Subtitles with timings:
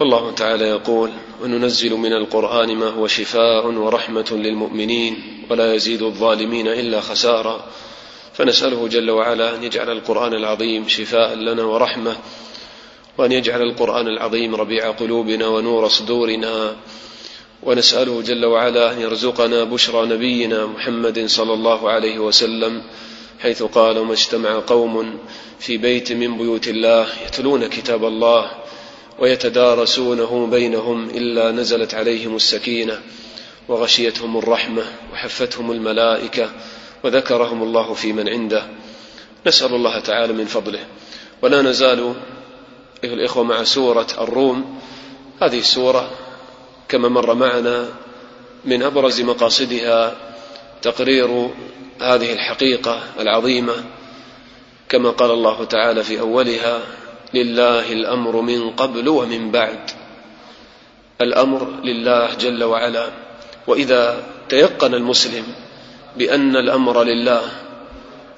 [0.00, 1.10] والله تعالى يقول
[1.42, 7.64] وننزل من القرآن ما هو شفاء ورحمة للمؤمنين ولا يزيد الظالمين إلا خسارا
[8.32, 12.16] فنسأله جل وعلا أن يجعل القرآن العظيم شفاء لنا ورحمة
[13.18, 16.76] وأن يجعل القرآن العظيم ربيع قلوبنا ونور صدورنا.
[17.62, 22.82] ونسأله جل وعلا أن يرزقنا بشرى نبينا محمد صلى الله عليه وسلم
[23.40, 25.18] حيث قال وما اجتمع قوم
[25.58, 28.50] في بيت من بيوت الله يتلون كتاب الله
[29.18, 33.00] ويتدارسونه بينهم إلا نزلت عليهم السكينة
[33.68, 34.82] وغشيتهم الرحمة
[35.12, 36.50] وحفتهم الملائكة
[37.04, 38.66] وذكرهم الله في من عنده.
[39.46, 40.80] نسأل الله تعالى من فضله.
[41.42, 42.14] ولا نزال
[43.04, 44.80] أيها الإخوة مع سورة الروم.
[45.42, 46.10] هذه السورة
[46.88, 47.88] كما مر معنا
[48.64, 50.16] من أبرز مقاصدها
[50.82, 51.50] تقرير
[52.00, 53.74] هذه الحقيقة العظيمة.
[54.88, 56.80] كما قال الله تعالى في أولها
[57.34, 59.90] لله الأمر من قبل ومن بعد.
[61.20, 63.06] الأمر لله جل وعلا.
[63.66, 65.44] وإذا تيقن المسلم
[66.16, 67.42] بأن الأمر لله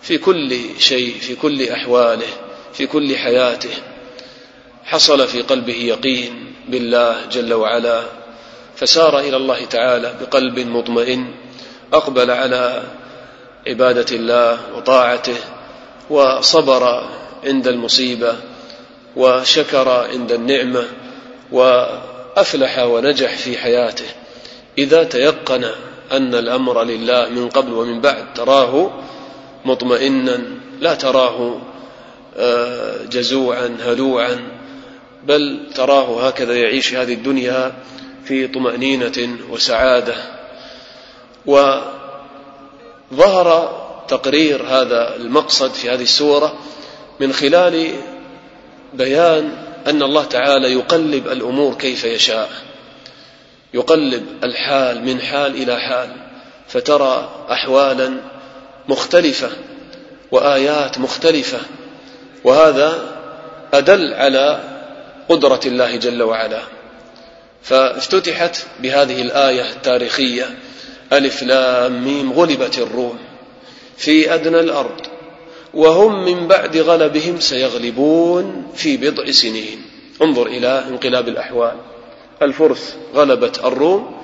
[0.03, 2.27] في كل شيء في كل أحواله
[2.73, 3.71] في كل حياته
[4.85, 8.03] حصل في قلبه يقين بالله جل وعلا
[8.77, 11.35] فسار إلى الله تعالى بقلب مطمئن
[11.93, 12.83] أقبل على
[13.67, 15.37] عبادة الله وطاعته
[16.11, 17.09] وصبر
[17.45, 18.37] عند المصيبة
[19.17, 20.85] وشكر عند النعمة
[21.53, 24.07] وأفلح ونجح في حياته.
[24.79, 25.65] إذا تيقن
[26.13, 28.91] أن الأمر لله من قبل ومن بعد تراه
[29.65, 30.41] مطمئنا
[30.81, 31.61] لا تراه
[32.37, 34.49] آه، جزوعا هلوعا
[35.27, 37.73] بل تراه هكذا يعيش هذه الدنيا
[38.25, 40.15] في طمأنينة وسعادة.
[43.13, 46.55] وظهر تقرير هذا المقصد في هذه السورة
[47.21, 47.93] من خلال
[48.95, 49.51] بيان
[49.87, 52.51] أن الله تعالى يقلب الأمور كيف يشاء
[53.75, 56.11] يقلب الحال من حال إلى حال
[56.69, 58.13] فترى احوالا
[58.89, 59.51] مختلفة
[60.31, 61.59] وآيات مختلفة
[62.45, 63.17] وهذا
[63.75, 64.61] أدل على
[65.29, 66.61] قدرة الله جل وعلا.
[67.63, 70.45] فافتتحت بهذه الآية التاريخية
[71.13, 73.19] ألف لام ميم غلبت الروم
[73.97, 75.01] في أدنى الأرض.
[75.77, 79.83] وهم من بعد غلبهم سيغلبون في بضع سنين.
[80.23, 81.77] انظر إلى انقلاب الأحوال.
[82.43, 84.17] الفرس غلبت الروم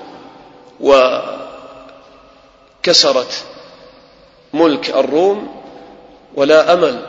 [2.81, 3.43] وكسرت
[4.53, 5.47] ملك الروم
[6.35, 6.99] ولا أمل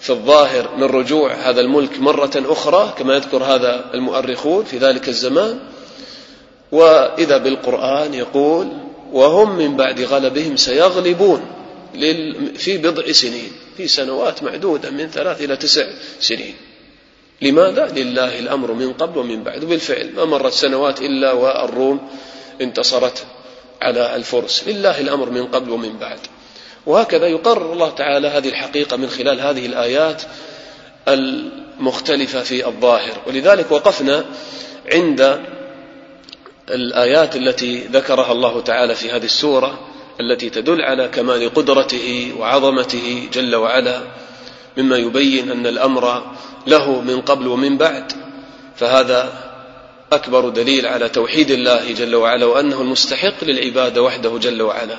[0.00, 5.58] في الظاهر من رجوع هذا الملك مرة أخرى كما يذكر هذا المؤرخون في ذلك الزمان.
[6.72, 8.68] وإذا بالقرآن يقول
[9.12, 11.40] وهم من بعد غلبهم سيغلبون
[12.56, 15.86] في بضع سنين في سنوات معدودة من ثلاث إلى تسع
[16.20, 16.54] سنين.
[17.42, 19.64] لماذا؟ لله الأمر من قبل ومن بعد.
[19.64, 22.08] وبالفعل ما مرت سنوات إلا والروم
[22.60, 23.26] انتصرت
[23.82, 24.64] على الفرس.
[24.68, 26.18] لله الأمر من قبل ومن بعد.
[26.86, 30.22] وهكذا يقرر الله تعالى هذه الحقيقة من خلال هذه الآيات
[31.08, 33.22] المختلفة في الظاهر.
[33.26, 34.24] ولذلك وقفنا
[34.92, 35.40] عند
[36.70, 43.54] الآيات التي ذكرها الله تعالى في هذه السورة التي تدل على كمال قدرته وعظمته جل
[43.54, 44.00] وعلا
[44.76, 46.22] مما يبين أن الأمر
[46.66, 48.12] له من قبل ومن بعد.
[48.76, 49.32] فهذا
[50.12, 54.96] أكبر دليل على توحيد الله جل وعلا وأنه المستحق للعبادة وحده جل وعلا.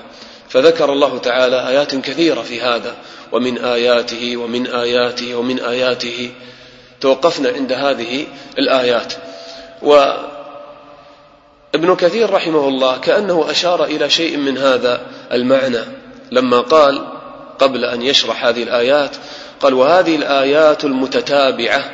[0.50, 2.96] فذكر الله تعالى آيات كثيرة في هذا
[3.32, 6.30] ومن آياته ومن آياته ومن آياته.
[7.02, 8.28] توقفنا عند هذه
[8.60, 9.14] الآيات.
[9.82, 10.14] و
[11.76, 15.02] ابن كثير رحمه الله كأنه أشار إلى شيء من هذا
[15.32, 15.82] المعنى.
[16.32, 17.08] لما قال
[17.60, 19.16] قبل أن يشرح هذه الآيات
[19.60, 21.92] قال وهذه الآيات المتتابعة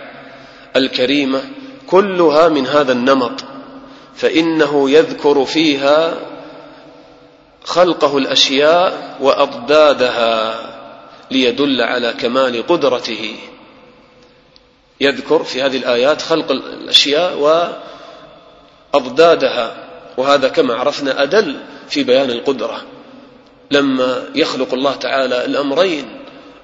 [0.75, 1.41] الكريمة
[1.88, 3.44] كلها من هذا النمط
[4.15, 6.13] فإنه يذكر فيها
[7.63, 10.59] خلقه الأشياء وأضدادها
[11.31, 13.35] ليدل على كمال قدرته.
[15.01, 17.38] يذكر في هذه الآيات خلق الأشياء
[18.93, 21.59] أضدادها وهذا كما عرفنا أدل
[21.89, 22.81] في بيان القدرة.
[23.71, 26.17] لما يخلق الله تعالى الأمرين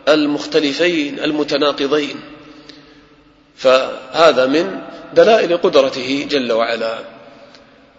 [0.08, 2.16] المختلفين المتناقضين.
[3.56, 4.82] فهذا من
[5.14, 6.98] دلائل قدرته جل وعلا.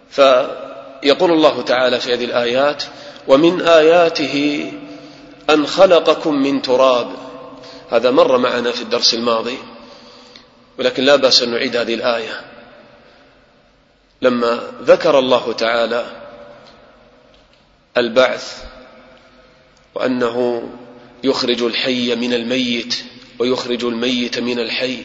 [0.09, 2.83] فيقول الله تعالى في هذه الآيات
[3.27, 4.71] ومن آياته
[5.49, 7.07] أن خلقكم من تراب
[7.89, 9.57] هذا مر معنا في الدرس الماضي
[10.79, 12.41] ولكن لا بأس أن نعيد هذه الآية.
[14.21, 16.05] لما ذكر الله تعالى
[17.97, 18.63] البعث
[19.95, 20.69] وأنه
[21.23, 23.03] يخرج الحي من الميت
[23.39, 24.97] ويخرج الميت من الحي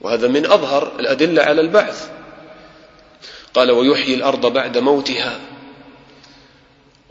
[0.00, 2.10] وهذا من أظهر الأدلة على البعث.
[3.54, 5.40] قال ويحيي الأرض بعد موتها.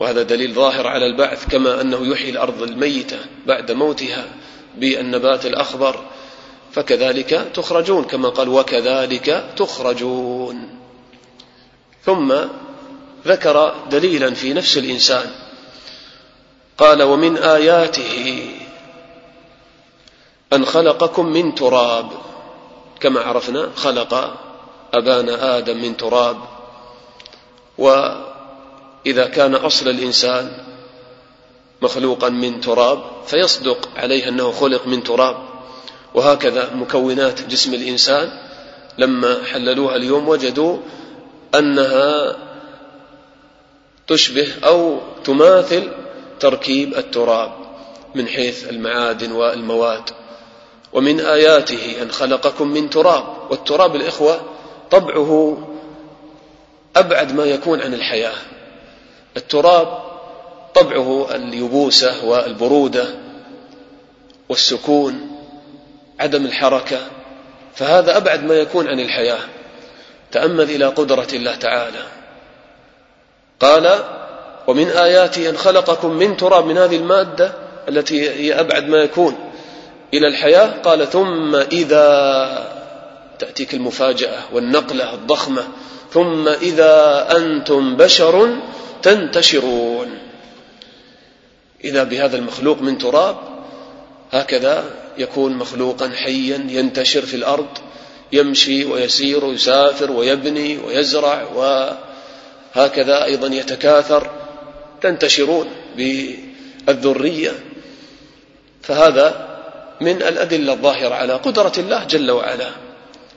[0.00, 4.26] وهذا دليل ظاهر على البعث كما أنه يحيي الأرض الميتة بعد موتها
[4.76, 6.04] بالنبات الأخضر
[6.72, 10.77] فكذلك تخرجون كما قال وكذلك تخرجون.
[12.04, 12.34] ثم
[13.26, 15.30] ذكر دليلا في نفس الإنسان.
[16.78, 18.50] قال ومن آياته
[20.52, 22.10] أن خلقكم من تراب.
[23.00, 24.34] كما عرفنا خلق
[24.94, 26.36] أبانا آدم من تراب.
[27.78, 30.64] وإذا كان أصل الإنسان
[31.82, 35.36] مخلوقا من تراب فيصدق عليه أنه خلق من تراب.
[36.14, 38.30] وهكذا مكونات جسم الإنسان
[38.98, 40.78] لما حللوها اليوم وجدوا
[41.54, 42.36] أنها
[44.06, 45.92] تشبه أو تماثل
[46.40, 47.52] تركيب التراب
[48.14, 50.10] من حيث المعادن والمواد
[50.92, 54.40] ومن آياته أن خلقكم من تراب والتراب الإخوة
[54.90, 55.58] طبعه
[56.96, 58.36] أبعد ما يكون عن الحياة.
[59.36, 60.02] التراب
[60.74, 63.06] طبعه اليبوسة والبرودة
[64.48, 65.30] والسكون
[66.20, 66.98] عدم الحركة
[67.74, 69.38] فهذا أبعد ما يكون عن الحياة.
[70.32, 72.02] تأمل إلى قدرة الله تعالى.
[73.60, 74.04] قال
[74.66, 77.52] ومن آياته أن خلقكم من تراب من هذه المادة
[77.88, 79.50] التي هي أبعد ما يكون
[80.14, 80.66] إلى الحياة.
[80.82, 82.08] قال ثم إذا
[83.38, 85.62] تأتيك المفاجأة والنقلة الضخمة
[86.12, 88.56] ثم إذا أنتم بشر
[89.02, 90.18] تنتشرون.
[91.84, 93.36] إذا بهذا المخلوق من تراب
[94.32, 94.84] هكذا
[95.18, 97.87] يكون مخلوقا حيا ينتشر في الأرض.
[98.32, 101.42] يمشي ويسير ويسافر ويبني ويزرع
[102.74, 104.30] وهكذا أيضا يتكاثر
[105.00, 107.52] تنتشرون بالذرية.
[108.82, 109.48] فهذا
[110.00, 112.70] من الأدلة الظاهرة على قدرة الله جل وعلا.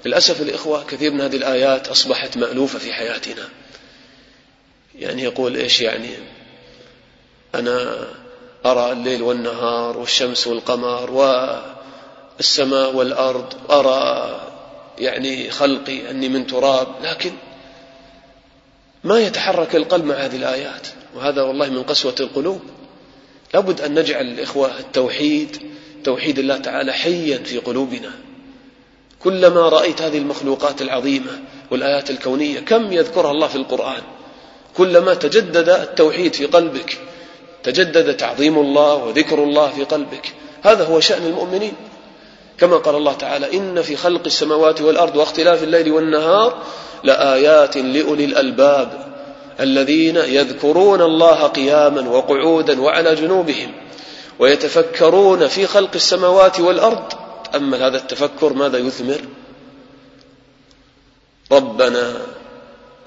[0.06, 3.50] للأسف الإخوة كثير من هذه الآيات أصبحت مألوفة في حياتنا.
[5.00, 6.10] يعني يقول إيش يعني؟
[7.56, 8.08] أنا
[8.66, 11.12] أرى الليل والنهار والشمس والقمر
[12.40, 14.51] والسماء والأرض أرى
[15.00, 17.32] يعني خلقي أني من تراب لكن
[19.04, 20.88] ما يتحرك القلب مع هذه الآيات.
[21.16, 22.62] وهذا والله من قسوة القلوب.
[23.54, 25.58] لابد أن نجعل الإخوة التوحيد
[26.04, 28.12] توحيد الله تعالى حيا في قلوبنا.
[29.20, 31.40] كلما رأيت هذه المخلوقات العظيمة
[31.72, 34.02] والآيات الكونية كم يذكرها الله في القرآن؟
[34.78, 36.98] كلما تجدد التوحيد في قلبك
[37.64, 40.34] تجدد تعظيم الله وذكر الله في قلبك.
[40.62, 41.74] هذا هو شأن المؤمنين.
[42.62, 46.64] كما قال الله تعالى إن في خلق السماوات والأرض واختلاف الليل والنهار
[47.04, 49.14] لآيات لأولي الألباب
[49.60, 53.74] الذين يذكرون الله قياما وقعودا وعلى جنوبهم
[54.40, 57.14] ويتفكرون في خلق السماوات والأرض.
[57.52, 59.22] تأمل هذا التفكر ماذا يثمر؟
[61.52, 62.14] ربنا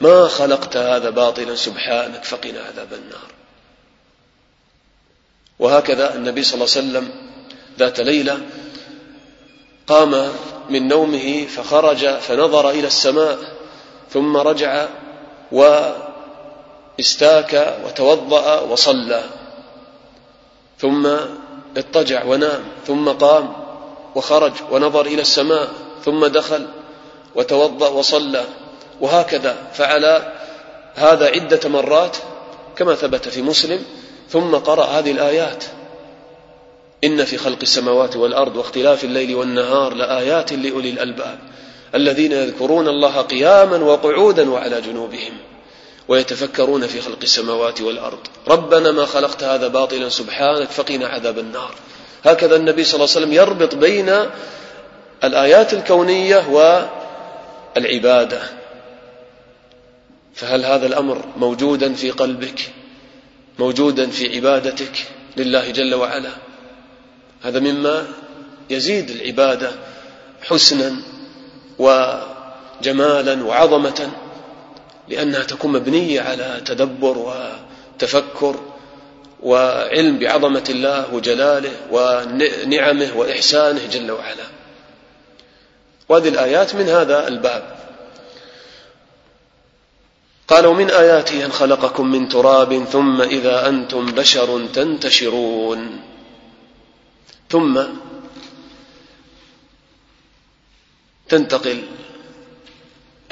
[0.01, 3.31] ما خلقت هذا باطلا سبحانك فقنا عذاب النار.
[5.59, 7.09] وهكذا النبي صلى الله عليه وسلم
[7.79, 8.41] ذات ليلة
[9.87, 10.33] قام
[10.71, 13.39] من نومه فخرج فنظر إلى السماء
[14.11, 14.87] ثم رجع
[16.99, 19.23] واستاك وتوضأ وصلى.
[20.79, 21.07] ثم
[21.77, 23.53] اضطجع ونام ثم قام
[24.15, 25.69] وخرج ونظر إلى السماء
[26.05, 26.67] ثم دخل
[27.35, 28.45] وتوضأ وصلى.
[29.01, 30.33] وهكذا فعل
[30.95, 32.17] هذا عدة مرات
[32.77, 33.85] كما ثبت في مسلم.
[34.31, 35.65] ثم قرأ هذه الآيات.
[37.05, 41.39] إن في خلق السماوات والأرض واختلاف الليل والنهار لآيات لأولي الألباب
[41.95, 45.33] الذين يذكرون الله قياما وقعودا وعلى جنوبهم
[46.09, 48.19] ويتفكرون في خلق السماوات والأرض.
[48.49, 51.75] ربنا ما خلقت هذا باطلا سبحانك فقنا عذاب النار.
[52.25, 54.13] هكذا النبي صلى الله عليه وسلم يربط بين
[55.25, 56.45] الآيات الكونية
[57.77, 58.43] والعبادة.
[60.35, 62.71] فهل هذا الأمر موجودا في قلبك؟
[63.59, 65.07] موجودا في عبادتك
[65.37, 66.31] لله جل وعلا؟
[67.45, 68.07] هذا مما
[68.71, 69.73] يزيد العبادة
[70.43, 70.97] حسنا
[71.79, 74.11] وجمالا وعظمة
[75.09, 78.61] لأنها تكون مبنية على تدبر وتفكر
[79.43, 84.45] وعلم بعظمة الله وجلاله ونعمه وإحسانه جل وعلا.
[86.09, 87.77] وهذه الآيات من هذا الباب.
[90.49, 96.01] قال ومن آياته أن خلقكم من تراب ثم إذا أنتم بشر تنتشرون.
[97.55, 97.81] ثم
[101.29, 101.83] تنتقل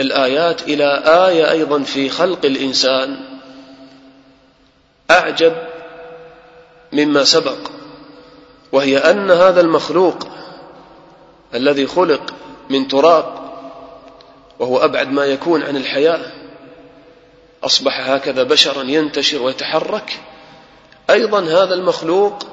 [0.01, 3.17] الآيات إلى آية أيضا في خلق الإنسان
[5.11, 5.57] أعجب
[6.93, 7.59] مما سبق
[8.73, 10.29] وهي أن هذا المخلوق
[11.55, 12.35] الذي خلق
[12.71, 13.53] من تراب
[14.59, 16.33] وهو أبعد ما يكون عن الحياة
[17.65, 20.21] أصبح هكذا بشرا ينتشر ويتحرك
[21.11, 22.52] أيضا هذا المخلوق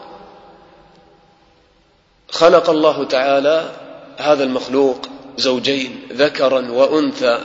[2.40, 3.72] خلق الله تعالى
[4.18, 4.98] هذا المخلوق
[5.38, 7.40] زوجين ذكرا وأنثى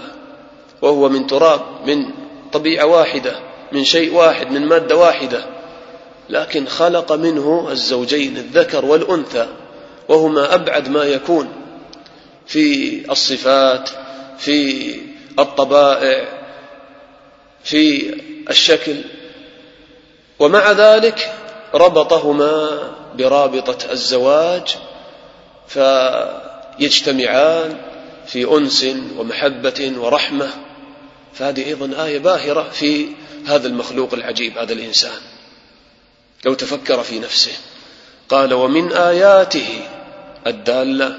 [0.82, 2.06] وهو من تراب من
[2.52, 3.36] طبيعة واحدة
[3.72, 5.44] من شيء واحد من مادة واحدة.
[6.28, 9.46] لكن خلق منه الزوجين الذكر والأنثى
[10.08, 11.48] وهما أبعد ما يكون
[12.46, 13.90] في الصفات
[14.38, 14.90] في
[15.38, 16.28] الطبائع
[17.64, 18.14] في
[18.50, 18.96] الشكل.
[20.38, 21.32] ومع ذلك
[21.74, 22.80] ربطهما
[23.18, 24.76] برابطة الزواج
[25.68, 27.76] فيجتمعان
[28.26, 30.50] في أنس ومحبة ورحمة.
[31.34, 33.06] فهذه أيضا آية باهرة في
[33.46, 35.18] هذا المخلوق العجيب هذا الإنسان.
[36.44, 37.52] لو تفكر في نفسه
[38.28, 39.80] قال ومن آياته
[40.46, 41.18] الدالة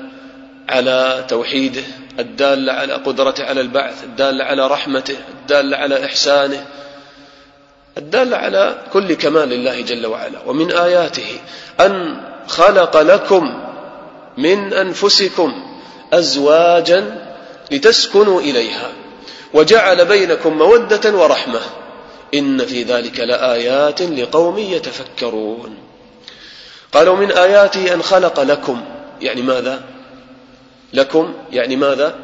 [0.69, 1.83] على توحيده
[2.19, 6.65] الدالة على قدرته على البعث الدالة على رحمته الدالة على إحسانه
[7.97, 10.39] الدالة على كل كمال الله جل وعلا.
[10.45, 11.39] ومن آياته
[11.79, 13.64] أن خلق لكم
[14.38, 15.54] من أنفسكم
[16.13, 17.25] أزواجا
[17.72, 18.92] لتسكنوا إليها
[19.54, 21.60] وجعل بينكم مودة ورحمة
[22.34, 25.77] إن في ذلك لآيات لقوم يتفكرون.
[26.94, 28.82] قالوا من آياته أن خلق لكم
[29.22, 29.84] يعني ماذا؟
[30.94, 32.15] لكم يعني ماذا؟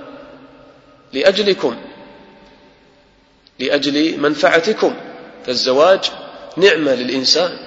[1.13, 1.75] لأجلكم
[3.59, 4.95] لأجل منفعتكم.
[5.45, 5.99] فالزواج
[6.57, 7.57] نعمة للإنسان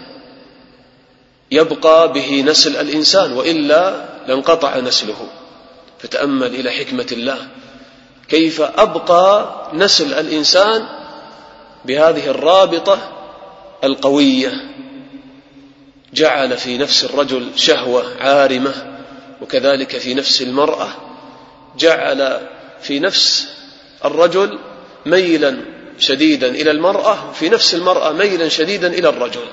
[1.50, 5.28] يبقى به نسل الإنسان وإلا لانقطع نسله.
[5.98, 7.48] فتأمل إلى حكمة الله.
[8.28, 10.86] كيف أبقى نسل الإنسان
[11.84, 12.98] بهذه الرابطة
[13.84, 14.52] القوية؟
[16.14, 19.00] جعل في نفس الرجل شهوة عارمة
[19.42, 20.88] وكذلك في نفس المرأة.
[21.78, 22.40] جعل
[22.82, 23.48] في نفس
[24.04, 24.58] الرجل
[25.06, 25.56] ميلا
[25.98, 29.46] شديدا إلى المرأة في نفس المرأة ميلا شديدا إلى الرجل.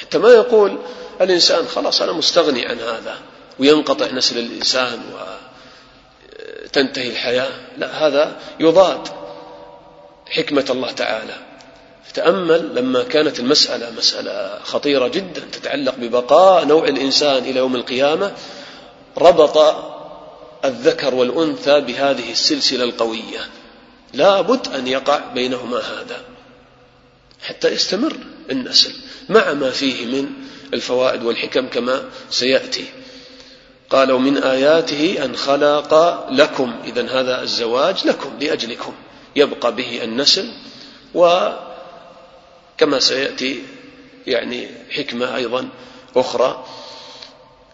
[0.00, 0.78] حتى ما يقول
[1.20, 3.18] الإنسان خلاص أنا مستغني عن هذا.
[3.60, 5.00] وينقطع نسل الإنسان
[6.64, 7.50] وتنتهي الحياة.
[7.78, 9.08] لا هذا يضاد
[10.26, 11.34] حكمة الله تعالى.
[12.14, 18.32] تأمل لما كانت المسألة مسألة خطيرة جدا تتعلق ببقاء نوع الإنسان إلى يوم القيامة.
[19.18, 19.74] ربط
[20.64, 23.40] الذكر والأنثى بهذه السلسلة القوية.
[24.14, 26.22] لا بد أن يقع بينهما هذا
[27.42, 28.16] حتى يستمر
[28.50, 28.92] النسل
[29.28, 30.26] مع ما فيه من
[30.74, 32.84] الفوائد والحكم كما سيأتي.
[33.90, 35.94] قال ومن آياته أن خلق
[36.30, 38.92] لكم إذا هذا الزواج لكم لأجلكم.
[39.36, 40.52] يبقى به النسل
[41.14, 43.62] وكما سيأتي
[44.26, 45.68] يعني حكمة أيضا
[46.16, 46.64] أخرى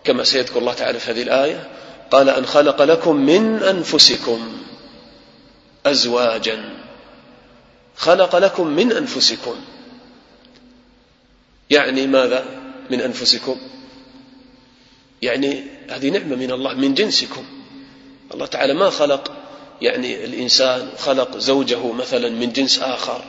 [0.05, 1.69] كما سيذكر الله تعالى في هذه الآية
[2.11, 4.63] قال أن خلق لكم من أنفسكم
[5.87, 6.75] أزواجا.
[7.97, 9.57] خلق لكم من أنفسكم.
[11.71, 12.45] يعني ماذا
[12.91, 13.57] من أنفسكم؟
[15.23, 17.45] يعني هذه نعمة من الله من جنسكم.
[18.35, 19.33] الله تعالى ما خلق
[19.83, 23.25] يعني الإنسان خلق زوجه مثلا من جنس آخر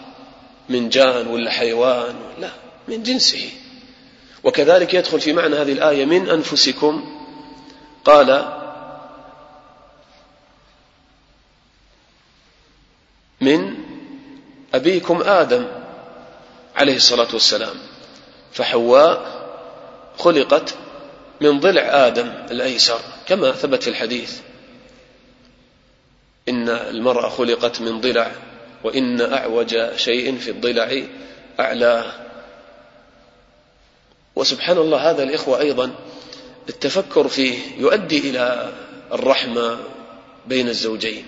[0.70, 2.52] من جان ولا حيوان لا
[2.88, 3.50] من جنسه.
[4.44, 7.18] وكذلك يدخل في معنى هذه الآية من أنفسكم.
[8.06, 8.58] قال
[13.42, 13.76] من
[14.74, 15.68] أبيكم آدم
[16.76, 17.76] عليه الصلاة والسلام
[18.54, 19.38] فحواء
[20.18, 20.76] خلقت
[21.42, 24.40] من ضلع آدم الأيسر كما ثبت في الحديث.
[26.50, 28.32] إن المرأة خلقت من ضلع
[28.84, 31.02] وإن أعوج شيء في الضلع
[31.60, 32.14] أعلاه
[34.36, 35.96] وسبحان الله هذا الإخوة أيضا
[36.70, 38.74] التفكر فيه يؤدي إلى
[39.14, 39.80] الرحمة
[40.48, 41.26] بين الزوجين.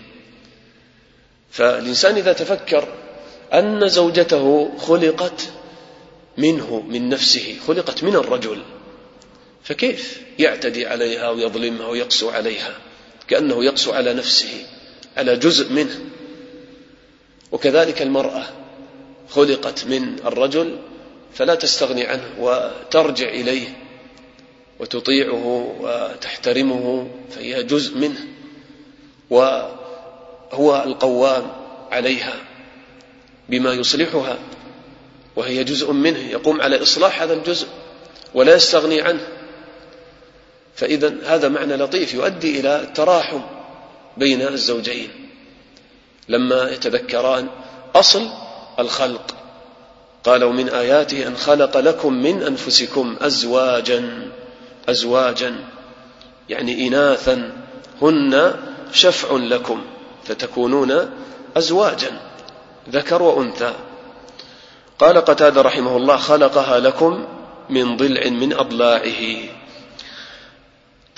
[1.52, 2.88] فالإنسان إذا تفكر
[3.54, 5.50] أن زوجته خلقت
[6.38, 8.62] منه من نفسه خلقت من الرجل
[9.64, 12.78] فكيف يعتدي عليها ويظلمها ويقسو عليها؟
[13.28, 14.66] كأنه يقسو على نفسه
[15.18, 16.00] على جزء منه.
[17.52, 18.44] وكذلك المرأة
[19.30, 20.80] خلقت من الرجل
[21.34, 23.68] فلا تستغني عنه وترجع إليه
[24.80, 28.20] وتطيعه وتحترمه فهي جزء منه.
[29.30, 31.52] وهو القوام
[31.92, 32.34] عليها
[33.50, 34.40] بما يصلحها
[35.36, 37.68] وهي جزء منه يقوم على إصلاح هذا الجزء
[38.34, 39.39] ولا يستغني عنه.
[40.80, 43.42] فإذا هذا معنى لطيف يؤدي إلى التراحم
[44.18, 45.10] بين الزوجين.
[46.30, 47.48] لما يتذكران
[47.96, 48.30] أصل
[48.80, 49.36] الخلق
[50.24, 54.32] قال ومن آياته أن خلق لكم من أنفسكم أزواجا
[54.90, 55.56] أزواجا
[56.50, 57.52] يعني إناثا
[58.02, 58.54] هن
[58.92, 59.82] شفع لكم
[60.24, 61.10] فتكونون
[61.58, 62.12] أزواجا
[62.90, 63.74] ذكر وأنثى.
[65.00, 67.28] قال قتادة رحمه الله خلقها لكم
[67.70, 69.59] من ضلع من أضلاعه.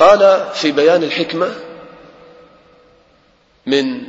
[0.02, 1.56] قال في بيان الحكمة
[3.66, 4.04] من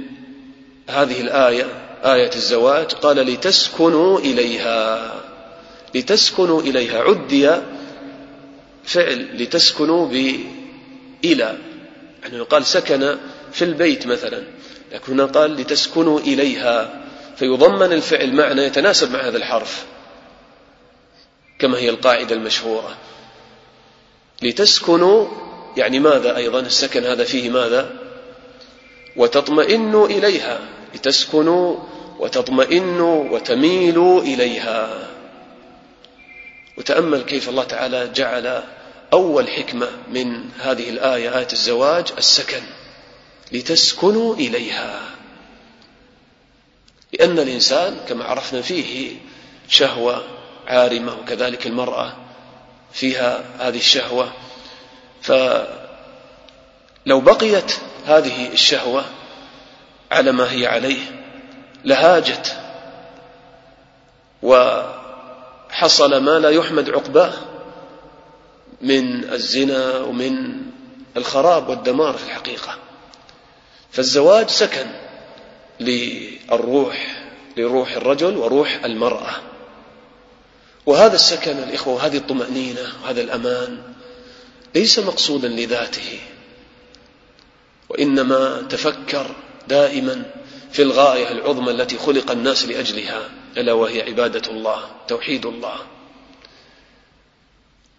[0.88, 1.66] هذه الآية
[2.04, 5.12] آية الزواج قال لتسكنوا إليها.
[5.94, 7.02] لتسكنوا إليها.
[7.02, 7.50] عدي
[8.84, 11.58] فعل لتسكنوا بإلى.
[12.22, 13.18] يعني يقال سكن
[13.52, 14.42] في البيت مثلا
[14.92, 17.02] لكن هنا قال لتسكنوا إليها.
[17.36, 19.86] فيضمن الفعل معنى يتناسب مع هذا الحرف
[21.58, 22.96] كما هي القاعدة المشهورة.
[24.42, 27.90] لتسكنوا يعني ماذا أيضا؟ السكن هذا فيه ماذا؟
[29.16, 30.60] وتطمئنوا إليها
[30.94, 31.76] لتسكنوا
[32.18, 35.08] وتطمئنوا وتميلوا إليها.
[36.78, 38.62] وتأمل كيف الله تعالى جعل
[39.12, 42.62] أول حكمة من هذه الآية آية الزواج السكن
[43.52, 45.00] لتسكنوا إليها.
[47.12, 49.16] لأن الإنسان كما عرفنا فيه
[49.68, 50.24] شهوة
[50.66, 52.16] عارمة وكذلك المرأة
[52.92, 54.32] فيها هذه الشهوة.
[55.22, 57.72] فلو بقيت
[58.06, 59.04] هذه الشهوة
[60.12, 61.00] على ما هي عليه
[61.84, 62.56] لهاجت
[64.42, 67.32] وحصل ما لا يحمد عقباه
[68.80, 70.60] من الزنا ومن
[71.16, 72.76] الخراب والدمار في الحقيقة.
[73.90, 74.86] فالزواج سكن
[75.80, 77.24] للروح
[77.56, 79.32] لروح الرجل وروح المرأة.
[80.86, 83.82] وهذا السكن الإخوة هذه الطمأنينة وهذا الأمان
[84.74, 86.20] ليس مقصودا لذاته
[87.88, 89.34] وإنما تفكر
[89.68, 90.22] دائما
[90.72, 95.76] في الغاية العظمى التي خلق الناس لأجلها ألا وهي عبادة الله توحيد الله.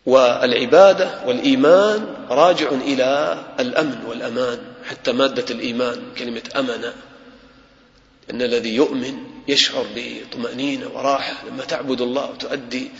[0.05, 6.93] والعبادة والإيمان راجع إلى الأمن والأمان حتى مادة الإيمان كلمة أمن.
[8.31, 12.91] أن الذي يؤمن يشعر بطمأنينة وراحة لما تعبد الله وتؤدي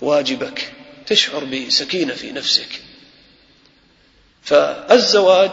[0.00, 0.72] واجبك
[1.06, 2.85] تشعر بسكينة في نفسك.
[4.46, 5.50] فالزواج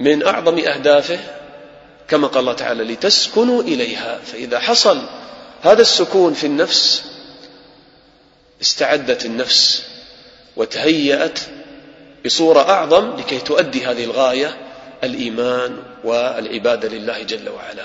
[0.00, 1.18] من أعظم أهدافه
[2.08, 5.02] كما قال الله تعالى لتسكنوا إليها فإذا حصل
[5.62, 7.04] هذا السكون في النفس
[8.62, 9.84] استعدت النفس
[10.56, 11.38] وتهيأت
[12.24, 14.56] بصورة أعظم لكي تؤدي هذه الغاية
[15.04, 17.84] الإيمان والعبادة لله جل وعلا.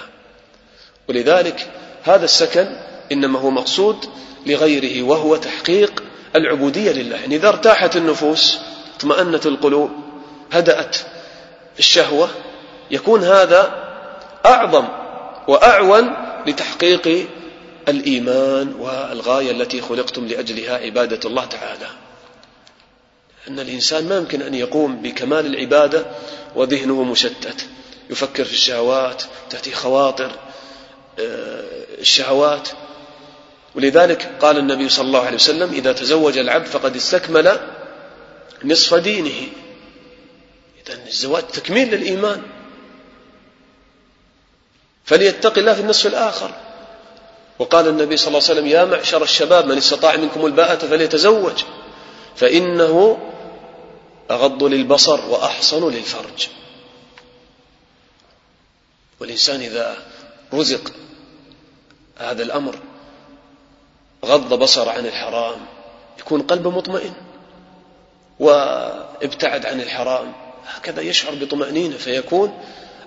[1.10, 1.68] ولذلك
[2.04, 2.68] هذا السكن
[3.12, 4.10] إنما هو مقصود
[4.46, 6.04] لغيره وهو تحقيق
[6.36, 7.16] العبودية لله.
[7.18, 8.60] يعني إذا ارتاحت النفوس
[9.02, 9.92] اطمأنت القلوب
[10.52, 10.98] هدأت
[11.80, 12.30] الشهوة
[12.92, 13.92] يكون هذا
[14.46, 14.88] أعظم
[15.48, 16.14] وأعون
[16.48, 17.28] لتحقيق
[17.88, 21.88] الإيمان والغاية التي خلقتم لأجلها عبادة الله تعالى.
[23.48, 26.06] أن الإنسان ما يمكن أن يقوم بكمال العبادة
[26.56, 27.66] وذهنه مشتت.
[28.10, 30.32] يفكر في الشهوات تأتي خواطر
[31.20, 31.64] آه،
[32.00, 32.70] الشهوات.
[33.76, 37.60] ولذلك قال النبي صلى الله عليه وسلم إذا تزوج العبد فقد استكمل
[38.63, 39.47] نصف دينه.
[40.88, 42.41] إذا الزواج تكميل للإيمان.
[45.06, 46.52] فليتق الله في النصف الآخر.
[47.60, 51.63] وقال النبي صلى الله عليه وسلم يا معشر الشباب من استطاع منكم الباءة فليتزوج.
[52.36, 53.17] فإنه
[54.32, 56.47] أغض للبصر وأحصن للفرج.
[59.19, 59.97] والإنسان إذا
[60.54, 60.91] رزق
[62.17, 62.80] هذا الأمر
[64.26, 65.65] غض بصر عن الحرام
[66.19, 67.13] يكون قلبه مطمئن.
[68.41, 70.34] وابتعد عن الحرام.
[70.67, 72.54] هكذا يشعر بطمأنينة فيكون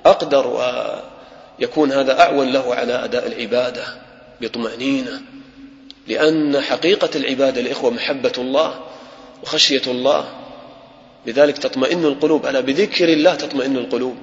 [0.06, 3.84] أقدر ويكون هذا أعون له على أداء العبادة
[4.40, 5.22] بطمأنينة.
[6.08, 8.80] لأن حقيقة العبادة الإخوة محبة الله
[9.42, 10.28] وخشية الله.
[11.26, 12.46] لذلك تطمئن القلوب.
[12.46, 14.16] ألا بذكر الله تطمئن القلوب.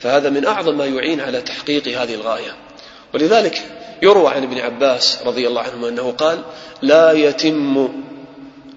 [0.00, 2.56] فهذا من أعظم ما يعين على تحقيق هذه الغاية.
[3.14, 3.62] ولذلك
[4.02, 6.38] يروى عن ابن عباس رضي الله عنهما أنه قال
[6.82, 7.99] لا يتم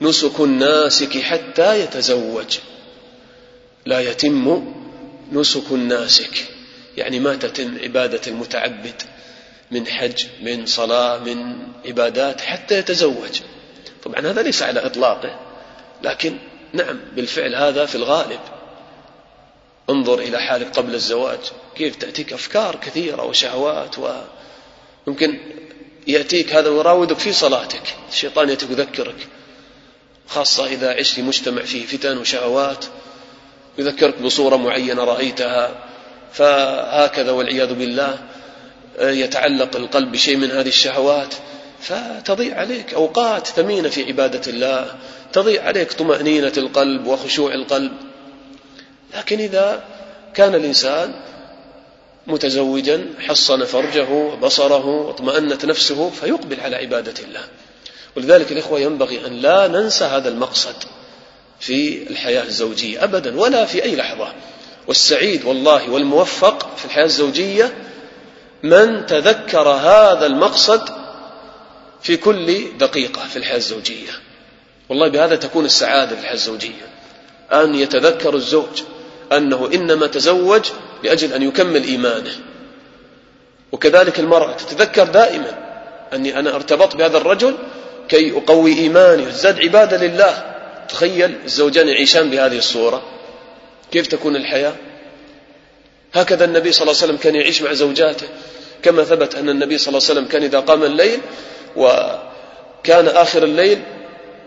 [0.03, 2.57] نسك الناسك حتى يتزوج.
[3.85, 4.73] لا يتم
[5.31, 6.45] نسك الناسك
[6.97, 9.01] يعني ما تتم عبادة المتعبد
[9.71, 13.41] من حج من صلاة من عبادات حتى يتزوج.
[14.03, 15.39] طبعا هذا ليس على إطلاقه
[16.03, 16.37] لكن
[16.73, 18.39] نعم بالفعل هذا في الغالب.
[19.89, 21.39] انظر إلى حالك قبل الزواج
[21.75, 23.95] كيف تأتيك أفكار كثيرة وشهوات
[25.07, 25.39] ويمكن
[26.07, 29.27] يأتيك هذا ويراودك في صلاتك الشيطان يأتيك يذكرك
[30.27, 32.85] خاصة إذا عشت في مجتمع فيه فتن وشهوات
[33.77, 35.71] يذكرك بصورة معينة رأيتها
[36.33, 38.19] فهكذا والعياذ بالله
[38.99, 41.33] يتعلق القلب بشيء من هذه الشهوات
[41.79, 44.95] فتضيع عليك أوقات ثمينة في عبادة الله
[45.33, 47.91] تضيع عليك طمأنينة القلب وخشوع القلب.
[49.15, 49.83] لكن إذا
[50.33, 51.13] كان الإنسان
[52.27, 57.43] متزوجا حصن فرجه وبصره واطمأنت نفسه فيقبل على عبادة الله.
[58.17, 60.75] ولذلك الإخوة ينبغي أن لا ننسى هذا المقصد
[61.59, 64.33] في الحياة الزوجية أبدا ولا في أي لحظة.
[64.87, 67.73] والسعيد والله والموفق في الحياة الزوجية
[68.63, 70.89] من تذكر هذا المقصد
[72.01, 74.11] في كل دقيقة في الحياة الزوجية.
[74.89, 76.87] والله بهذا تكون السعادة في الحياة الزوجية.
[77.51, 78.83] أن يتذكر الزوج
[79.31, 80.65] أنه إنما تزوج
[81.03, 82.35] لأجل أن يكمل إيمانه.
[83.71, 85.57] وكذلك المرأة تتذكر دائما
[86.13, 87.55] أني أنا ارتبطت بهذا الرجل
[88.13, 90.55] كي أقوي إيماني وازداد عبادة لله.
[90.89, 93.01] تخيل الزوجان يعيشان بهذه الصورة.
[93.91, 94.73] كيف تكون الحياة؟
[96.13, 98.27] هكذا النبي صلى الله عليه وسلم كان يعيش مع زوجاته.
[98.83, 101.19] كما ثبت أن النبي صلى الله عليه وسلم كان إذا قام الليل
[101.75, 103.83] وكان آخر الليل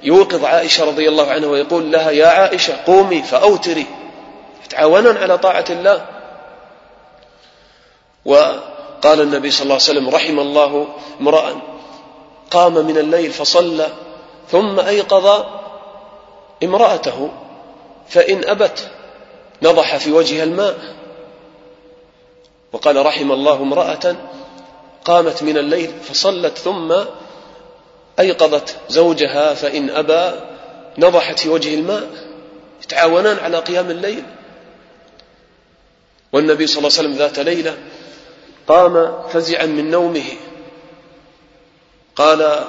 [0.02, 3.86] يوقظ عائشة رضي الله عنها ويقول لها يا عائشة قومي فأوتري.
[4.64, 6.06] يتعاونون على طاعة الله.
[8.24, 10.86] وقال النبي صلى الله عليه وسلم رحم الله
[11.20, 11.75] امرأ.
[12.50, 13.88] قام من الليل فصلى
[14.50, 15.44] ثم أيقظ
[16.62, 17.30] امرأته
[18.08, 18.90] فإن أبت
[19.62, 20.96] نضح في وجهها الماء.
[22.72, 24.16] وقال رحم الله امرأة
[25.04, 26.94] قامت من الليل فصلت ثم
[28.20, 30.40] أيقظت زوجها فإن أبى
[30.98, 32.08] نضحت في وجه الماء.
[32.82, 34.24] يتعاونان على قيام الليل.
[36.32, 37.76] والنبي صلى الله عليه وسلم ذات ليلة
[38.68, 40.24] قام فزعا من نومه.
[42.16, 42.64] قال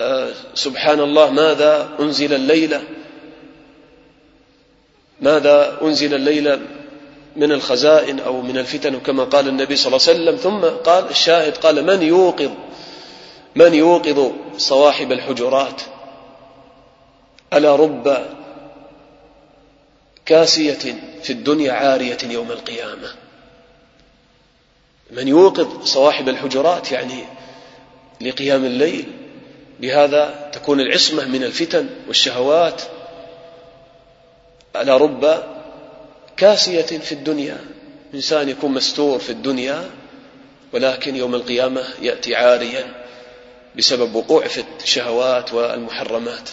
[0.00, 2.82] آه، سبحان الله ماذا أنزل الليلة
[5.20, 6.60] ماذا أنزل الليلة
[7.36, 11.56] من الخزائن أو من الفتن كما قال النبي صلى الله عليه وسلم؟ ثم قال الشاهد
[11.56, 12.50] قال من يوقظ
[13.56, 15.82] من يوقظ صواحب الحجرات؟
[17.52, 18.26] ألا رب
[20.26, 23.14] كاسية في الدنيا عارية يوم القيامة؟
[25.10, 27.24] من يوقظ صواحب الحجرات؟ يعني
[28.22, 29.04] لقيام الليل
[29.80, 32.82] بهذا تكون العصمة من الفتن والشهوات.
[34.74, 35.42] على رب
[36.36, 37.58] كاسية في الدنيا
[38.14, 39.90] إنسان يكون مستور في الدنيا
[40.72, 42.94] ولكن يوم القيامة يأتي عاريا
[43.76, 46.50] بسبب وقوع في الشهوات والمحرمات.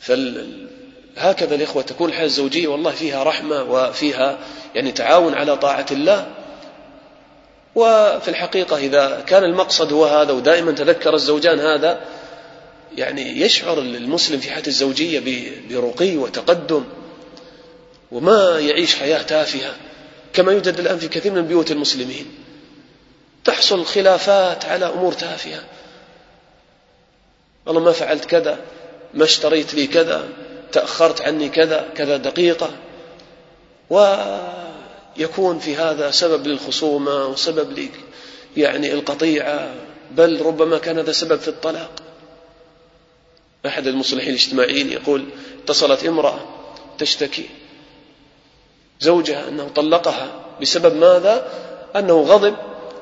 [0.00, 4.38] فهكذا الإخوة تكون الحياة الزوجية والله فيها رحمة وفيها
[4.74, 6.34] يعني تعاون على طاعة الله
[7.78, 12.00] وفي الحقيقة إذا كان المقصد هو هذا ودائما تذكر الزوجان هذا
[12.96, 16.84] يعني يشعر المسلم في حياته الزوجية برقي وتقدم
[18.12, 19.76] وما يعيش حياة تافهة
[20.32, 22.26] كما يوجد الآن في كثير من بيوت المسلمين.
[23.44, 25.64] تحصل خلافات على أمور تافهة.
[27.66, 28.58] والله ما فعلت كذا
[29.14, 30.28] ما اشتريت لي كذا
[30.72, 32.70] تأخرت عني كذا كذا دقيقة.
[35.18, 37.88] ويكون في هذا سبب للخصومة وسبب
[38.56, 39.74] يعني القطيعة
[40.10, 41.90] بل ربما كان هذا سبب في الطلاق.
[43.66, 45.24] أحد المصلحين الاجتماعيين يقول
[45.64, 46.40] اتصلت امرأة
[46.98, 47.48] تشتكي
[49.00, 51.52] زوجها أنه طلقها بسبب ماذا؟
[51.96, 52.56] أنه غضب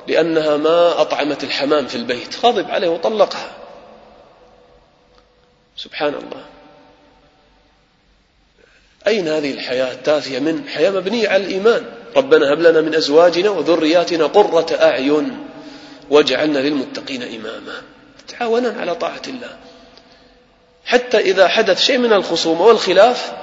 [0.07, 2.45] لأنها ما أطعمت الحمام في البيت.
[2.45, 3.57] غضب عليه وطلقها.
[5.77, 6.45] سبحان الله.
[9.07, 14.25] أين هذه الحياة التافهة من حياة مبنية على الإيمان؟ ربنا هب لنا من أزواجنا وذرياتنا
[14.25, 15.37] قرة أعين
[16.09, 17.81] واجعلنا للمتقين إماما.
[18.27, 19.57] تعاونا على طاعة الله.
[20.85, 23.33] حتى إذا حدث شيء من الخصومة والخلاف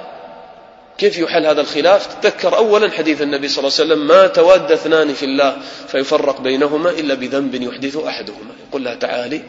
[0.97, 5.13] كيف يحل هذا الخلاف؟ تذكر أولا حديث النبي صلى الله عليه وسلم ما تود اثنان
[5.13, 5.57] في الله
[5.87, 8.53] فيفرق بينهما إلا بذنب يحدث أحدهما.
[8.69, 9.43] يقول لها تعالي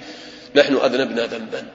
[0.54, 1.66] نحن أذنبنا ذنبا.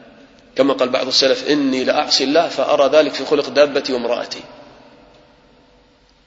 [0.55, 4.41] كما قال بعض السلف إني لأعصي الله فأرى ذلك في خلق دابتي وامرأتي.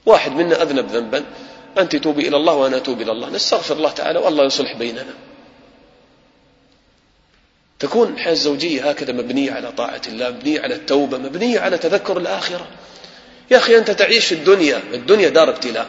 [0.07, 1.25] واحد منا أذنب ذنبا.
[1.79, 3.31] أنت توبي إلى الله وأنا أتوب إلى الله.
[3.31, 5.15] نستغفر الله تعالى والله يصلح بيننا.
[7.79, 12.67] تكون الحياة الزوجية هكذا مبنية على طاعة الله مبنية على التوبة مبنية على تذكر الآخرة.
[13.51, 15.87] يا أخي أنت تعيش في الدنيا الدنيا دار ابتلاء.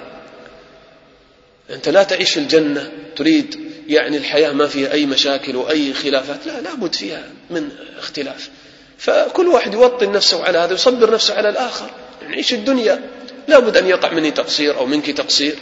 [1.69, 6.45] أنت لا تعيش في الجنة تريد يعني الحياة ما فيها أي مشاكل وأي خلافات.
[6.47, 8.49] لا لابد فيها من اختلاف.
[8.97, 11.89] فكل واحد يوطن نفسه على هذا ويصبر نفسه على الآخر.
[12.29, 13.01] نعيش الدنيا
[13.47, 15.55] لا بد أن يقع مني تقصير أو منك تقصير.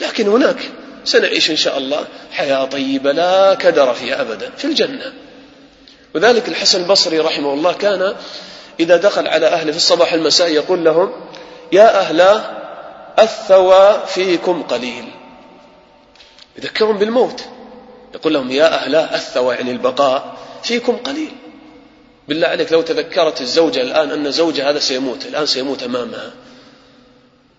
[0.00, 0.56] لكن هناك
[1.04, 5.12] سنعيش إن شاء الله حياة طيبة لا كدر فيها أبدا في الجنة.
[6.14, 8.14] وذلك الحسن البصري رحمه الله كان
[8.80, 11.12] إذا دخل على أهله في الصباح المساء يقول لهم
[11.72, 12.40] يا أهلا
[13.18, 15.04] الثوى فيكم قليل.
[16.58, 17.44] يذكرهم بالموت.
[18.14, 21.32] يقول لهم يا أهلا الثوى يعني البقاء فيكم قليل.
[22.28, 26.32] بالله عليك لو تذكرت الزوجة الآن أن زوجها هذا سيموت الآن سيموت أمامها.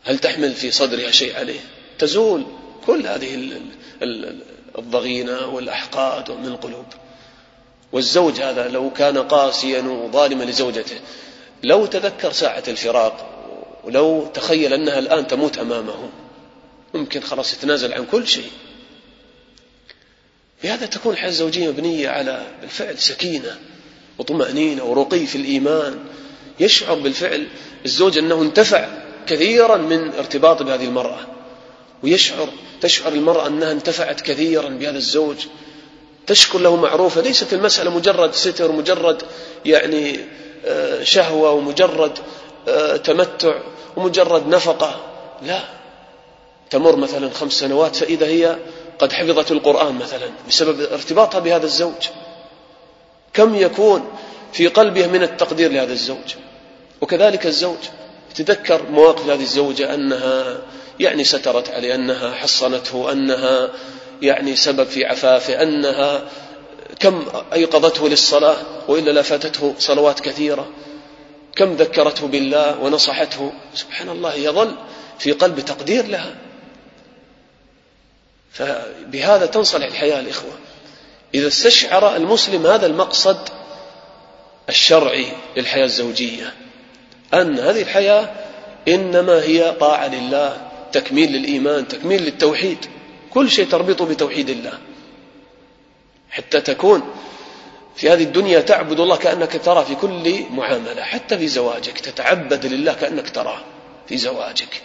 [0.06, 1.60] هل تحمل في صدرها شيء عليه؟
[2.00, 2.46] تزول
[2.86, 3.62] كل هذه
[4.78, 6.86] الضغينة والأحقاد من القلوب.
[7.92, 10.96] والزوج هذا لو كان قاسيا وظالما لزوجته
[11.64, 13.32] لو تذكر ساعة الفراق
[13.84, 16.10] ولو تخيل أنها الآن تموت أمامه
[16.94, 18.52] ممكن خلاص يتنازل عن كل شيء.
[20.64, 23.60] بهذا تكون الحياة الزوجية مبنية على بالفعل سكينة
[24.18, 26.00] وطمأنينة ورقي في الإيمان.
[26.60, 27.48] يشعر بالفعل
[27.86, 31.20] الزوج أنه انتفع كثيرا من ارتباطه بهذه المرأة.
[32.04, 32.50] ويشعر
[32.82, 35.36] تشعر المرأة أنها انتفعت كثيرا بهذا الزوج.
[36.28, 37.22] تشكر له معروفة.
[37.22, 39.22] ليست المسألة مجرد ستر مجرد
[39.66, 40.20] يعني
[40.66, 42.20] آه، شهوة ومجرد
[42.68, 43.56] آه، تمتع
[43.98, 45.02] ومجرد نفقة.
[45.42, 45.60] لا.
[46.70, 48.58] تمر مثلا خمس سنوات فإذا هي
[49.00, 52.08] قد حفظت القرآن مثلا بسبب ارتباطها بهذا الزوج.
[53.34, 54.10] كم يكون
[54.54, 56.36] في قلبها من التقدير لهذا الزوج؟
[57.02, 57.78] وكذلك الزوج.
[58.36, 60.62] تذكر مواقف هذه الزوجة أنها
[61.00, 63.70] يعني سترت عليه أنها حصنته أنها
[64.22, 66.22] يعني سبب في عفافه أنها
[67.00, 70.68] كم أيقظته للصلاة وإلا لفاتته صلوات كثيرة.
[71.56, 73.54] كم ذكرته بالله ونصحته.
[73.74, 74.76] سبحان الله يظل
[75.20, 76.36] في قلب تقدير لها.
[78.52, 80.52] فبهذا تنصلح الحياة الإخوة.
[81.36, 83.50] إذا استشعر المسلم هذا المقصد
[84.70, 86.54] الشرعي للحياة الزوجية.
[87.36, 88.30] أن هذه الحياة
[88.88, 90.58] إنما هي طاعة لله
[90.92, 92.86] تكميل للإيمان تكميل للتوحيد.
[93.30, 94.74] كل شيء تربطه بتوحيد الله.
[96.30, 97.04] حتى تكون
[97.96, 102.94] في هذه الدنيا تعبد الله كأنك ترى في كل معاملة حتى في زواجك تتعبد لله
[102.94, 103.60] كأنك تراه
[104.08, 104.82] في زواجك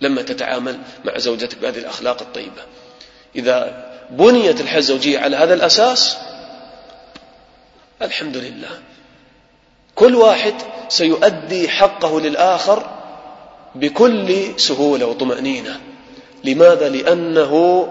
[0.00, 2.62] لما تتعامل مع زوجتك بهذه الأخلاق الطيبة.
[3.36, 6.16] إذا بنيت الحياة الزوجية على هذا الأساس
[8.02, 8.78] الحمد لله.
[9.94, 10.54] كل واحد
[10.88, 12.82] سيؤدي حقه للآخر
[13.74, 15.80] بكل سهولة وطمأنينة.
[16.44, 17.86] لماذا؟ لأنه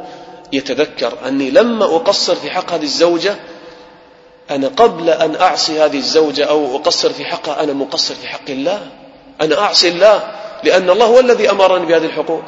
[0.54, 3.36] يتذكر أني لما أقصر في حق هذه الزوجة
[4.50, 8.88] أنا قبل أن أعصي هذه الزوجة أو أقصر في حقها أنا مقصر في حق الله.
[9.42, 10.32] أنا أعصي الله
[10.64, 12.44] لأن الله هو الذي أمرني بهذه الحقوق.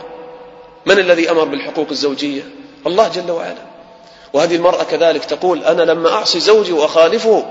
[0.85, 2.43] من الذي أمر بالحقوق الزوجية؟
[2.87, 3.69] الله جل وعلا.
[4.33, 7.45] وهذه المرأة كذلك تقول أنا لما أعصي زوجي وأخالفه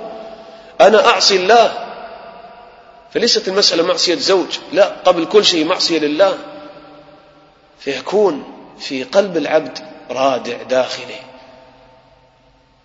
[0.80, 1.72] أنا أعصي الله
[3.14, 4.58] فليست المسألة معصية زوج.
[4.72, 6.38] لا قبل كل شيء معصية لله.
[7.78, 8.44] فيكون
[8.78, 9.78] في قلب العبد
[10.10, 11.20] رادع داخلي.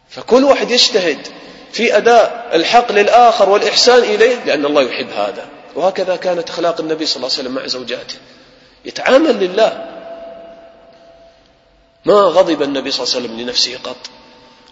[0.10, 1.28] فكل واحد يجتهد
[1.72, 5.48] في أداء الحق للآخر والإحسان إليه لأن الله يحب هذا.
[5.76, 8.16] وهكذا كانت أخلاق النبي صلى الله عليه وسلم مع زوجاته.
[8.86, 9.90] يتعامل لله.
[12.06, 14.10] ما غضب النبي صلى الله عليه وسلم لنفسه قط.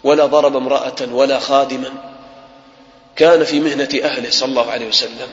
[0.03, 2.10] ولا ضرب امرأة ولا خادما.
[3.15, 5.29] كان في مهنة أهله صلى الله عليه وسلم.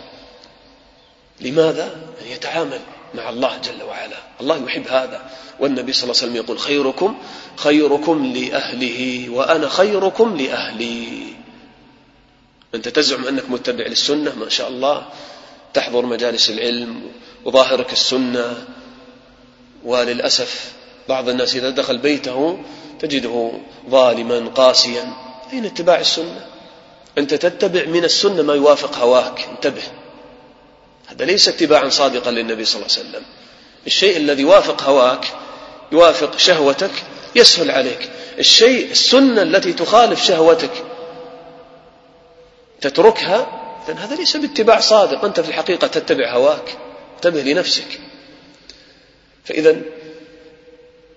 [1.41, 2.81] لماذا؟ أن يتعامل
[3.15, 4.17] مع الله جل وعلا.
[4.41, 5.31] الله يحب هذا.
[5.61, 7.19] والنبي صلى الله عليه وسلم يقول خيركم
[7.57, 11.23] خيركم لأهله وأنا خيركم لأهلي.
[12.75, 15.07] أنت تزعم أنك متبع للسنة ما شاء الله.
[15.75, 17.03] تحضر مجالس العلم
[17.45, 18.65] وظاهرك السنة.
[19.85, 20.73] وللأسف
[21.09, 22.59] بعض الناس إذا دخل بيته
[22.99, 23.53] تجده
[23.91, 25.13] ظالما قاسيا.
[25.53, 26.47] أين اتباع السنة؟
[27.19, 29.49] أنت تتبع من السنة ما يوافق هواك.
[29.51, 29.83] انتبه.
[31.07, 33.23] هذا ليس اتباعا صادقا للنبي صلى الله عليه وسلم.
[33.87, 35.27] الشيء الذي يوافق هواك
[35.93, 36.91] يوافق شهوتك
[37.35, 38.11] يسهل عليك.
[38.39, 40.85] الشيء السنة التي تخالف شهوتك
[42.81, 43.47] تتركها
[43.89, 45.25] إذن هذا ليس باتباع صادق.
[45.25, 46.77] أنت في الحقيقة تتبع هواك.
[47.17, 48.01] انتبه لنفسك.
[49.45, 49.77] فإذا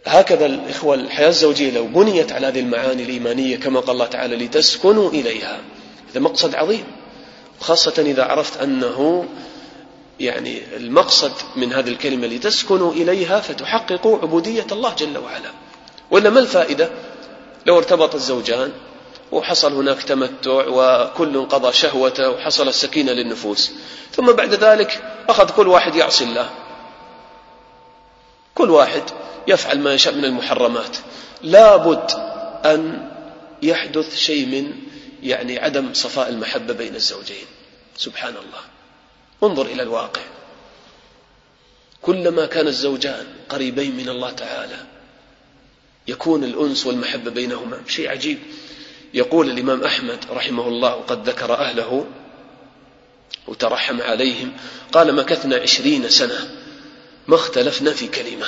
[0.05, 5.09] هكذا الإخوة الحياة الزوجية لو بنيت على هذه المعاني الإيمانية كما قال الله تعالى لتسكنوا
[5.09, 5.59] إليها.
[6.11, 6.83] هذا مقصد عظيم
[7.59, 9.25] خاصة إذا عرفت أنه
[10.19, 15.51] يعني المقصد من هذه الكلمة لتسكنوا إليها فتحققوا عبودية الله جل وعلا.
[16.11, 16.89] ولا ما الفائدة؟
[17.65, 18.71] لو ارتبط الزوجان
[19.31, 23.71] وحصل هناك تمتع وكل قضى شهوته وحصل السكينة للنفوس
[24.11, 26.49] ثم بعد ذلك أخذ كل واحد يعصي الله.
[28.55, 29.03] كل واحد
[29.47, 30.97] يفعل ما يشاء من المحرمات.
[31.43, 32.11] لابد
[32.65, 33.09] أن
[33.61, 34.90] يحدث شيء من
[35.23, 37.45] يعني عدم صفاء المحبة بين الزوجين.
[37.97, 38.61] سبحان الله.
[39.43, 40.21] انظر إلى الواقع.
[42.01, 44.85] كلما كان الزوجان قريبين من الله تعالى
[46.07, 48.39] يكون الأنس والمحبة بينهما شيء عجيب.
[49.13, 52.07] يقول الإمام أحمد رحمه الله وقد ذكر أهله
[53.47, 54.53] وترحم عليهم
[54.91, 56.57] قال مكثنا عشرين سنة
[57.27, 58.47] ما اختلفنا في كلمة.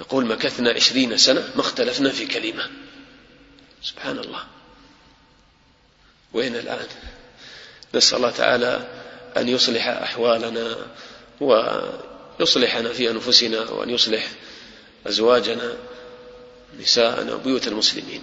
[0.00, 2.70] يقول مكثنا عشرين سنة ما اختلفنا في كلمة.
[3.86, 4.44] سبحان الله.
[6.32, 6.86] وين الآن؟
[7.94, 8.88] نسأل الله تعالى
[9.36, 10.76] أن يصلح أحوالنا
[11.40, 14.26] ويصلحنا في أنفسنا وأن يصلح
[15.06, 15.76] أزواجنا
[16.80, 18.22] نساءنا وبيوت المسلمين.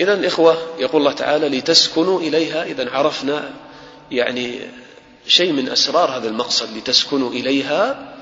[0.00, 3.50] إذا الإخوة يقول الله تعالى لتسكنوا إليها إذا عرفنا
[4.10, 4.60] يعني
[5.26, 8.14] شيء من أسرار هذا المقصد لتسكنوا إليها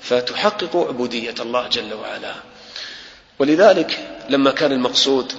[0.00, 2.34] فتحققوا عبودية الله جل وعلا.
[3.38, 5.32] ولذلك لما كان المقصود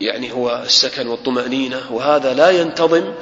[0.00, 3.12] يعني هو السكن والطمأنينة وهذا لا ينتظم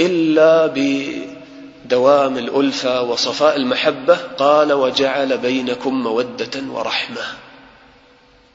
[0.00, 7.22] إلا بدوام الألفة وصفاء المحبة قال وجعل بينكم مودة ورحمة.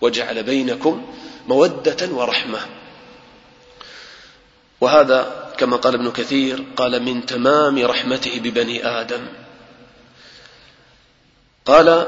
[0.01, 1.05] وجعل بينكم
[1.47, 2.59] مودة ورحمة.
[4.81, 9.27] وهذا كما قال ابن كثير قال من تمام رحمته ببني آدم.
[11.65, 12.07] قال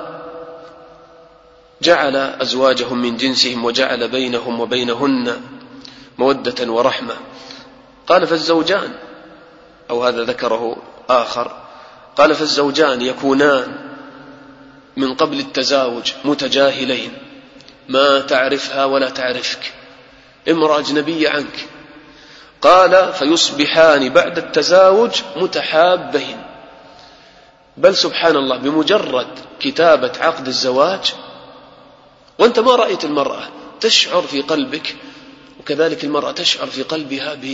[1.82, 5.57] جعل أزواجهم من جنسهم وجعل بينهم وبينهن
[6.18, 7.16] مودة ورحمة.
[8.08, 8.94] قال فالزوجان
[9.90, 10.78] أو هذا ذكره
[11.10, 11.52] آخر
[12.16, 13.76] قال فالزوجان يكونان
[14.98, 17.18] من قبل التزاوج متجاهلين
[17.90, 19.74] ما تعرفها ولا تعرفك
[20.50, 21.68] امرأة أجنبية عنك.
[22.62, 26.44] قال فيصبحان بعد التزاوج متحابين.
[27.78, 29.28] بل سبحان الله بمجرد
[29.60, 31.14] كتابة عقد الزواج
[32.40, 33.50] وأنت ما رأيت المرأة
[33.80, 34.96] تشعر في قلبك
[35.68, 37.46] وكذلك المرأة تشعر في قلبها ب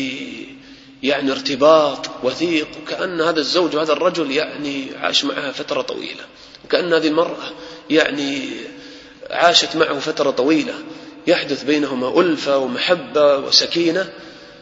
[1.04, 6.24] يعني ارتباط وثيق وكأن هذا الزوج وهذا الرجل يعني عاش معها فترة طويلة
[6.66, 7.52] وكأن هذه المرأة
[7.90, 8.50] يعني
[9.30, 10.74] عاشت معه فترة طويلة
[11.28, 14.10] يحدث بينهما ألفة ومحبة وسكينة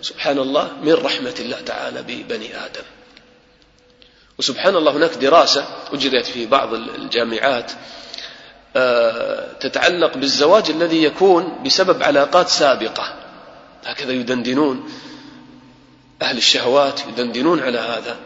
[0.02, 2.84] سبحان الله من رحمة الله تعالى ببني آدم.
[4.40, 7.72] وسبحان الله هناك دراسة أجريت في بعض الجامعات
[8.76, 13.21] آه، تتعلق بالزواج الذي يكون بسبب علاقات سابقة.
[13.84, 14.84] هكذا يدندنون
[16.22, 18.18] أهل الشهوات يدندنون على هذا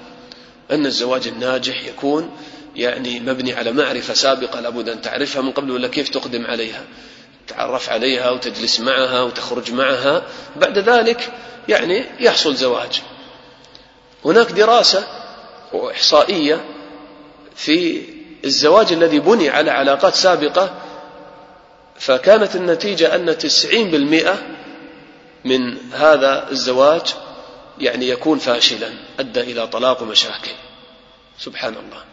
[0.72, 2.32] أن الزواج الناجح يكون
[2.76, 6.84] يعني مبني على معرفة سابقة لابد أن تعرفها من قبل ولا كيف تقدم عليها؟
[7.48, 10.24] تعرف عليها وتجلس معها وتخرج معها
[10.56, 11.34] بعد ذلك
[11.70, 13.02] يعني يحصل زواج.
[14.26, 15.04] هناك دراسة
[15.74, 16.66] وإحصائية
[17.56, 18.02] في
[18.46, 20.74] الزواج الذي بني على علاقات سابقة
[22.00, 24.38] فكانت النتيجة أن تسعين بالمئة
[25.46, 27.16] من هذا الزواج
[27.80, 30.52] يعني يكون فاشلا أدى إلى طلاق ومشاكل
[31.40, 32.04] سبحان الله.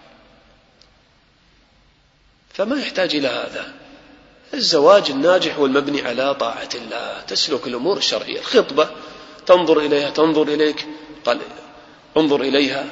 [2.55, 3.75] فما يحتاج إلى هذا.
[4.55, 7.21] الزواج الناجح والمبني على طاعة الله.
[7.21, 8.40] تسلك الأمور الشرعية.
[8.40, 8.90] الخطبة
[9.47, 10.87] تنظر إليها تنظر إليك.
[11.25, 11.40] قال
[12.16, 12.87] انظر إليها.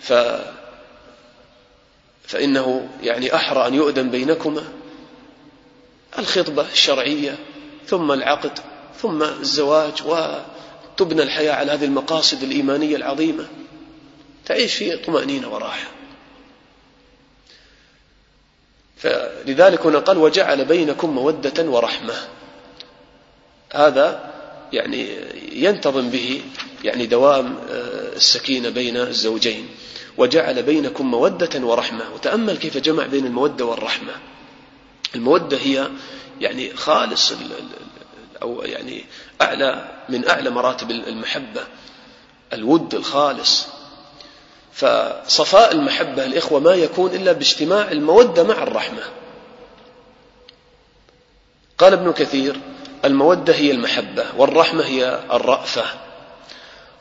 [0.00, 0.12] ف
[2.24, 4.64] فإنه يعني أحرى أن يؤذن بينكما.
[6.18, 7.38] الخطبة الشرعية
[7.86, 8.58] ثم العقد.
[9.02, 13.48] ثم الزواج وتبنى الحياة على هذه المقاصد الإيمانية العظيمة.
[14.46, 15.88] تعيش في طمأنينة وراحة.
[18.96, 22.14] فلذلك هنا قال وجعل بينكم مودة ورحمة.
[23.72, 24.34] هذا
[24.72, 25.08] يعني
[25.52, 26.42] ينتظم به
[26.84, 29.68] يعني دوام آه، السكينة بين الزوجين.
[30.16, 32.14] وجعل بينكم مودة ورحمة.
[32.14, 34.12] وتأمل كيف جمع بين المودة والرحمة.
[35.14, 35.88] المودة هي
[36.40, 37.32] يعني خالص
[38.42, 39.04] أو يعني
[39.42, 41.60] أعلى من أعلى مراتب المحبة
[42.52, 43.66] الود الخالص.
[44.72, 49.02] فصفاء المحبة الإخوة ما يكون إلا باجتماع المودة مع الرحمة.
[51.78, 52.60] قال ابن كثير
[53.04, 55.84] المودة هي المحبة والرحمة هي الرأفة.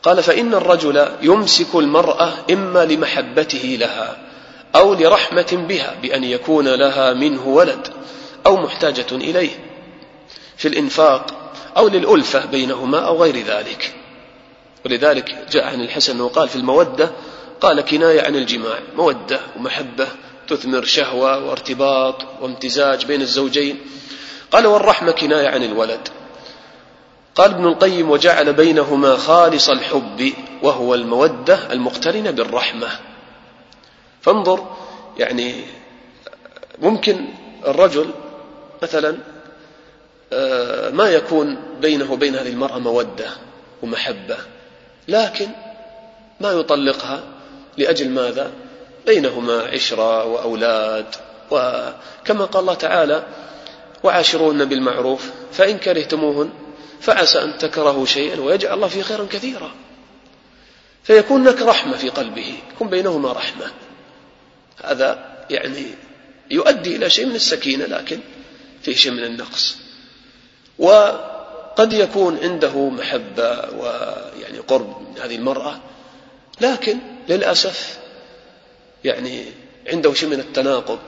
[0.04, 4.18] قال فإن الرجل يمسك المرأة إما لمحبته لها
[4.76, 7.88] أو لرحمة بها بأن يكون لها منه ولد
[8.46, 9.67] أو محتاجة إليه.
[10.58, 13.96] في الإنفاق أو للألفة بينهما أو غير ذلك.
[14.86, 17.12] ولذلك جاء عن الحسن وقال في المودة
[17.62, 20.08] قال كناية عن الجماع مودة ومحبة
[20.48, 23.80] تثمر شهوة وارتباط وامتزاج بين الزوجين.
[24.52, 26.08] قال والرحمة كناية عن الولد.
[27.36, 30.34] قال ابن القيم وجعل بينهما خالص الحب
[30.64, 32.88] وهو المودة المقترنة بالرحمة.
[34.22, 34.68] فانظر
[35.18, 35.64] يعني
[36.82, 37.26] ممكن
[37.68, 38.10] الرجل
[38.84, 39.18] مثلا
[40.92, 43.30] ما يكون بينه وبين هذه المرأة مودة
[43.82, 44.38] ومحبة
[45.08, 45.48] لكن
[46.40, 47.24] ما يطلقها
[47.78, 48.52] لأجل ماذا؟
[49.06, 51.06] بينهما عشرة وأولاد
[51.52, 53.24] وكما قال الله تعالى
[54.04, 56.50] وعاشروهن بالمعروف فإن كرهتموهن
[57.02, 59.72] فعسى أن تكرهوا شيئا ويجعل الله فيه خيرا كثيرا.
[61.04, 63.72] فيكون لك رحمة في قلبه يكون بينهما رحمة.
[64.84, 65.86] هذا يعني
[66.52, 68.20] يؤدي إلى شيء من السكينة لكن
[68.82, 69.78] فيه شيء من النقص.
[70.80, 75.80] وقد يكون عنده محبة ويعني قرب من هذه المرأة
[76.62, 76.98] لكن
[77.30, 77.98] للأسف
[79.04, 79.46] يعني
[79.88, 81.00] عنده شيء من التناقض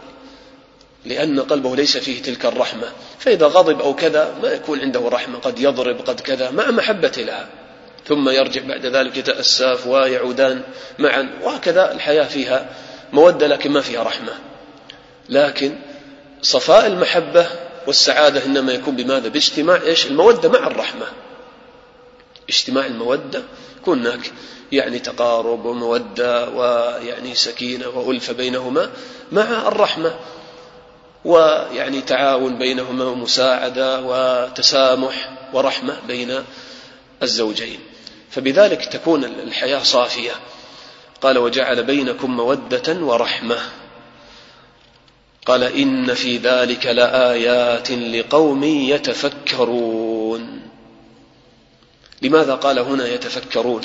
[1.06, 2.88] لأن قلبه ليس فيه تلك الرحمة.
[3.20, 7.48] فإذا غضب أو كذا ما يكون عنده رحمة قد يضرب قد كذا مع محبة لها.
[8.08, 10.62] ثم يرجع بعد ذلك يتأسف ويعودان
[11.00, 11.30] معا.
[11.44, 12.70] وهكذا الحياة فيها
[13.14, 14.34] مودة لكن ما فيها رحمة.
[15.30, 15.76] لكن
[16.42, 17.48] صفاء المحبة
[17.90, 21.06] والسعادة إنما يكون بماذا؟ باجتماع إيش؟ المودة مع الرحمة.
[22.50, 23.44] اجتماع المودة
[23.82, 24.32] يكون هناك
[24.72, 28.90] يعني تقارب ومودة ويعني سكينة وألفة بينهما
[29.32, 30.16] مع الرحمة.
[31.26, 36.44] ويعني تعاون بينهما ومساعدة وتسامح ورحمة بين
[37.24, 37.80] الزوجين.
[38.32, 40.32] فبذلك تكون الحياة صافية.
[41.22, 43.58] قال وجعل بينكم مودة ورحمة.
[45.50, 50.62] قال إن في ذلك لآيات لقوم يتفكرون.
[52.22, 53.82] لماذا قال هنا يتفكرون؟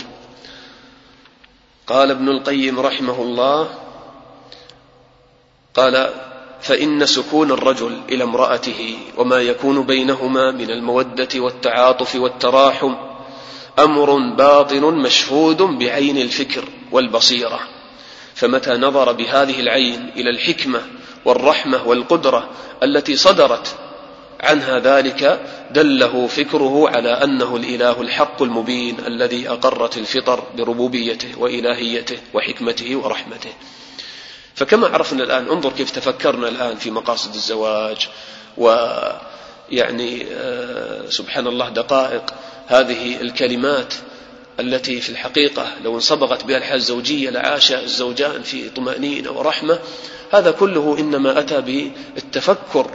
[1.86, 3.68] قال ابن القيم رحمه الله
[5.74, 6.10] قال
[6.60, 12.94] فإن سكون الرجل إلى امرأته وما يكون بينهما من المودة والتعاطف والتراحم
[13.78, 17.60] أمر باطن مشهود بعين الفكر والبصيرة.
[18.34, 20.82] فمتى نظر بهذه العين إلى الحكمة
[21.24, 22.50] والرحمة والقدرة
[22.82, 23.76] التي صدرت
[24.40, 32.96] عنها ذلك دله فكره على أنه الإله الحق المبين الذي أقرت الفطر بربوبيته وإلهيته وحكمته
[32.96, 33.52] ورحمته.
[34.54, 38.08] فكما عرفنا الآن انظر كيف تفكرنا الآن في مقاصد الزواج
[38.56, 42.34] ويعني آه، سبحان الله دقائق
[42.66, 43.94] هذه الكلمات
[44.60, 49.78] التي في الحقيقة لو انصبغت بها الحياة الزوجية لعاش الزوجان في طمأنينة ورحمة
[50.32, 52.90] هذا كله إنما أتى بالتفكر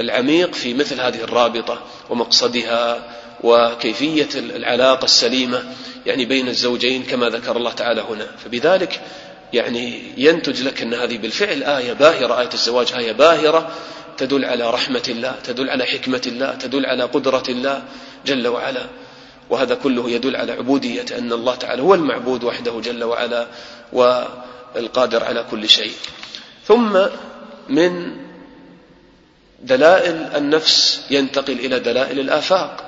[0.00, 1.80] العميق في مثل هذه الرابطة
[2.10, 3.04] ومقصدها
[3.44, 5.64] وكيفية العلاقة السليمة
[6.06, 8.26] يعني بين الزوجين كما ذكر الله تعالى هنا.
[8.44, 9.00] فبذلك
[9.52, 13.70] يعني ينتج لك أن هذه بالفعل آية باهرة آية الزواج آية باهرة
[14.18, 17.82] تدل على رحمة الله تدل على حكمة الله تدل على قدرة الله
[18.26, 18.86] جل وعلا.
[19.50, 23.46] وهذا كله يدل على عبودية أن الله تعالى هو المعبود وحده جل وعلا
[23.92, 25.92] والقادر على كل شيء.
[26.64, 26.98] ثم
[27.68, 28.16] من
[29.62, 32.84] دلائل النفس ينتقل إلى دلائل الآفاق.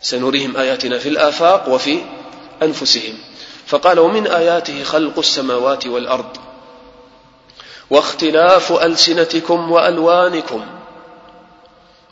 [0.00, 1.98] سنريهم آياتنا في الآفاق وفي
[2.62, 3.14] أنفسهم.
[3.66, 6.36] فقال ومن آياته خلق السماوات والأرض
[7.90, 10.66] واختلاف ألسنتكم وألوانكم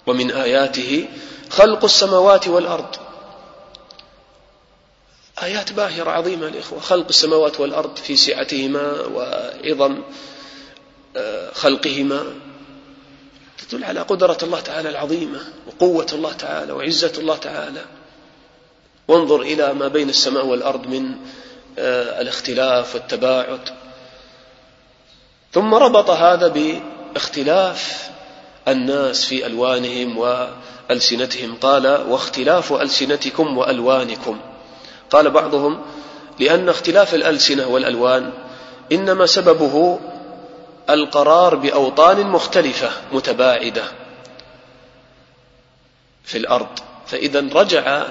[0.07, 1.09] ومن آياته
[1.51, 3.10] خلق السماوات والأرض.
[5.43, 10.03] آيات باهرة عظيمة الإخوة خلق السماوات والأرض في سعتهما وعظم
[11.17, 12.25] آه، خلقهما.
[13.69, 17.85] تدل على قدرة الله تعالى العظيمة وقوة الله تعالى وعزة الله تعالى.
[19.09, 21.11] وانظر إلى ما بين السماء والأرض من
[21.79, 23.61] آه، الاختلاف والتباعد.
[25.53, 28.11] ثم ربط هذا باختلاف
[28.69, 31.55] الناس في ألوانهم وألسنتهم.
[31.61, 34.41] قال واختلاف ألسنتكم وألوانكم.
[35.11, 35.81] قال بعضهم
[36.39, 38.33] لأن اختلاف الألسنة والألوان
[38.93, 40.01] إنما سببه
[40.91, 43.85] القرار بأوطان مختلفة متباعدة
[46.25, 46.69] في الأرض.
[47.07, 48.07] فإذا رجع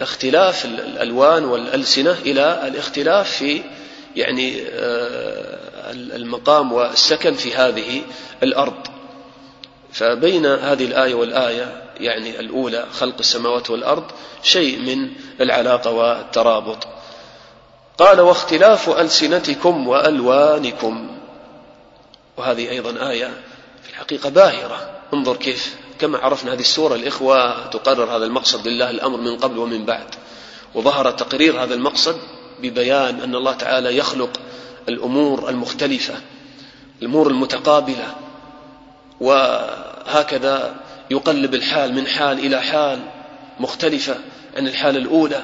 [0.00, 3.62] اختلاف الألوان والألسنة إلى الاختلاف في
[4.16, 5.58] يعني آه،
[5.92, 8.02] المقام والسكن في هذه
[8.42, 8.87] الأرض.
[9.92, 14.04] فبين هذه الآية والآية يعني الأولى خلق السماوات والأرض
[14.42, 15.10] شيء من
[15.40, 16.86] العلاقة والترابط.
[17.98, 21.18] قال واختلاف ألسنتكم وألوانكم.
[22.36, 23.30] وهذه أيضا آية
[23.82, 24.90] في الحقيقة باهرة.
[25.14, 29.84] انظر كيف كما عرفنا هذه السورة الإخوة تقرر هذا المقصد لله الأمر من قبل ومن
[29.84, 30.14] بعد.
[30.74, 32.16] وظهر تقرير هذا المقصد
[32.62, 34.30] ببيان أن الله تعالى يخلق
[34.88, 36.14] الأمور المختلفة
[37.02, 38.14] الأمور المتقابلة
[39.20, 40.74] وهكذا
[41.10, 43.00] يقلب الحال من حال إلى حال
[43.60, 44.16] مختلفة
[44.56, 45.42] عن الحال الأولى.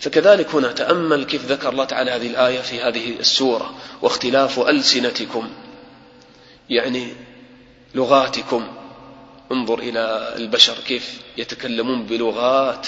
[0.00, 5.50] فكذلك هنا تأمل كيف ذكر الله تعالى هذه الآية في هذه السورة واختلاف ألسنتكم
[6.70, 7.12] يعني
[7.94, 8.68] لغاتكم.
[9.52, 12.86] انظر إلى البشر كيف يتكلمون بلغات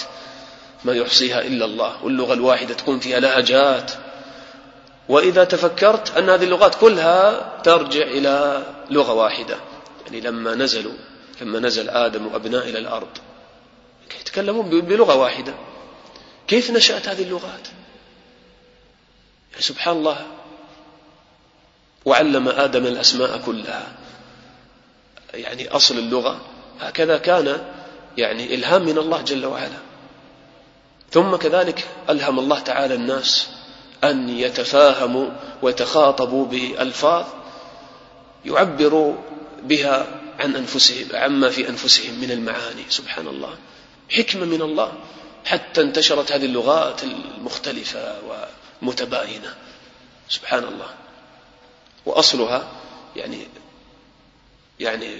[0.84, 3.92] ما يحصيها إلا الله واللغة الواحدة تكون فيها لهجات.
[5.08, 9.56] وإذا تفكرت أن هذه اللغات كلها ترجع إلى لغة واحدة.
[10.10, 10.92] يعني لما نزلوا
[11.40, 13.18] لما نزل آدم وأبناء إلى الأرض
[14.20, 15.54] يتكلمون بلغة واحدة.
[16.48, 17.68] كيف نشأت هذه اللغات؟
[19.50, 20.26] يعني سبحان الله
[22.04, 23.92] وعلم آدم الأسماء كلها.
[25.34, 26.40] يعني أصل اللغة
[26.80, 27.64] هكذا كان
[28.16, 29.78] يعني إلهام من الله جل وعلا.
[31.10, 33.48] ثم كذلك ألهم الله تعالى الناس
[34.04, 35.28] أن يتفاهموا
[35.62, 37.24] ويتخاطبوا بألفاظ
[38.44, 39.14] يعبروا
[39.64, 43.58] بها عن أنفسهم عما في أنفسهم من المعاني سبحان الله
[44.10, 44.92] حكمة من الله
[45.44, 48.16] حتى انتشرت هذه اللغات المختلفة
[48.82, 49.54] ومتباينة
[50.28, 50.94] سبحان الله
[52.06, 52.70] وأصلها
[53.16, 53.46] يعني
[54.80, 55.16] يعني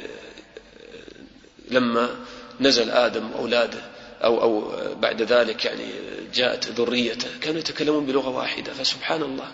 [1.70, 2.16] لما
[2.60, 3.82] نزل آدم وأولاده
[4.24, 5.92] أو أو بعد ذلك يعني
[6.34, 9.52] جاءت ذريته كانوا يتكلمون بلغة واحدة فسبحان الله.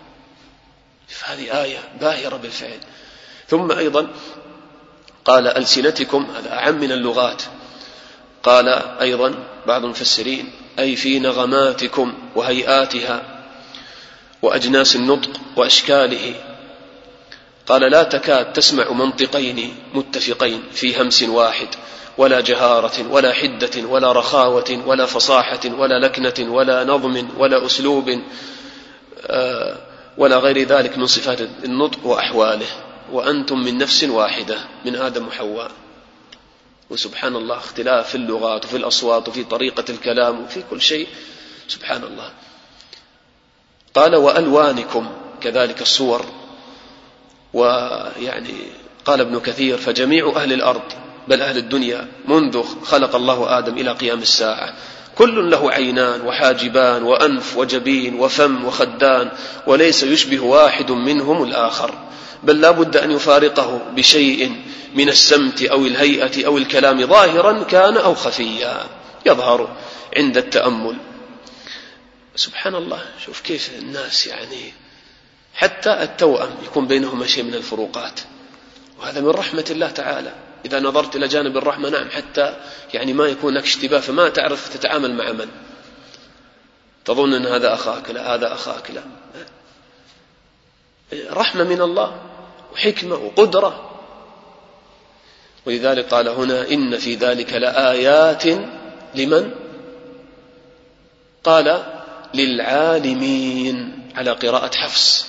[1.08, 2.78] فهذه آية باهرة بالفعل.
[3.48, 4.08] ثم أيضا
[5.26, 7.42] قال ألسنتكم هذا أعم من اللغات.
[8.42, 8.68] قال
[9.00, 9.34] أيضا
[9.66, 13.22] بعض المفسرين أي في نغماتكم وهيئاتها
[14.42, 16.34] وأجناس النطق وأشكاله.
[17.66, 21.68] قال لا تكاد تسمع منطقين متفقين في همس واحد
[22.18, 28.20] ولا جهارة ولا حدة ولا رخاوة ولا فصاحة ولا لكنة ولا نظم ولا أسلوب
[29.26, 29.76] آه،
[30.18, 32.85] ولا غير ذلك من صفات النطق وأحواله.
[33.12, 35.70] وأنتم من نفس واحدة من آدم وحواء.
[36.90, 41.08] وسبحان الله اختلاف في اللغات وفي الأصوات وفي طريقة الكلام وفي كل شيء.
[41.68, 42.30] سبحان الله
[43.94, 46.24] قال وألوانكم كذلك الصور.
[47.52, 48.54] ويعني
[49.04, 50.92] قال ابن كثير فجميع أهل الأرض
[51.28, 54.74] بل أهل الدنيا منذ خلق الله آدم إلى قيام الساعة.
[55.18, 59.30] كل له عينان وحاجبان وأنف وجبين وفم وخدان
[59.66, 62.05] وليس يشبه واحد منهم الآخر.
[62.42, 64.62] بل لا بد أن يفارقه بشيء
[64.94, 68.86] من السمت أو الهيئة أو الكلام ظاهرا كان أو خفيا.
[69.26, 69.76] يظهر
[70.16, 70.96] عند التأمل.
[72.36, 74.72] سبحان الله شوف كيف الناس يعني
[75.54, 78.20] حتى التوأم يكون بينهما شيء من الفروقات.
[79.00, 80.32] وهذا من رحمة الله تعالى.
[80.64, 82.56] إذا نظرت إلى جانب الرحمة نعم حتى
[82.94, 85.48] يعني ما يكون لك اشتباه فما تعرف تتعامل مع من.
[87.04, 89.02] تظن أن هذا أخاك لا هذا أخاك لا.
[91.36, 92.20] رحمة من الله
[92.72, 93.90] وحكمة وقدرة.
[95.66, 98.44] ولذلك قال هنا إن في ذلك لآيات
[99.14, 99.50] لمن؟
[101.44, 101.84] قال
[102.34, 105.26] للعالمين على قراءة حفص.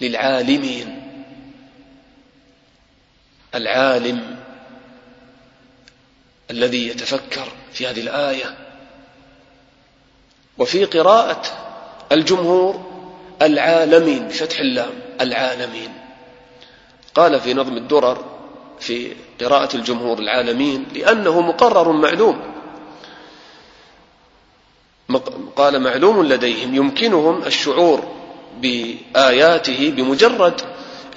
[0.00, 1.02] للعالمين.
[3.54, 4.36] العالم
[6.50, 8.56] الذي يتفكر في هذه الآية.
[10.58, 11.42] وفي قراءة
[12.12, 12.92] الجمهور
[13.42, 15.01] العالمين بفتح اللام.
[15.20, 15.92] العالمين.
[17.14, 18.24] قال في نظم الدرر
[18.80, 22.52] في قراءة الجمهور العالمين لأنه مقرر معلوم.
[25.56, 28.12] قال معلوم لديهم يمكنهم الشعور
[28.60, 30.60] بآياته بمجرد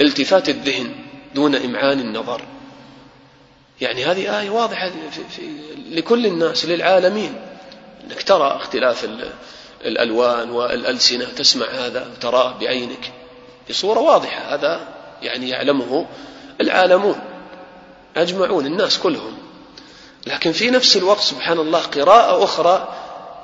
[0.01, 0.95] التفات الذهن
[1.35, 2.41] دون إمعان النظر.
[3.81, 5.41] يعني هذه آية واضحة في في
[5.91, 7.35] لكل الناس للعالمين.
[8.03, 9.07] أنك ترى اختلاف
[9.85, 13.11] الألوان والألسنة تسمع هذا وتراه بعينك.
[13.69, 14.87] بصورة واضحة هذا
[15.21, 16.05] يعني يعلمه
[16.61, 17.19] العالمون
[18.17, 19.37] أجمعون الناس كلهم.
[20.27, 22.93] لكن في نفس الوقت سبحان الله قراءة أخرى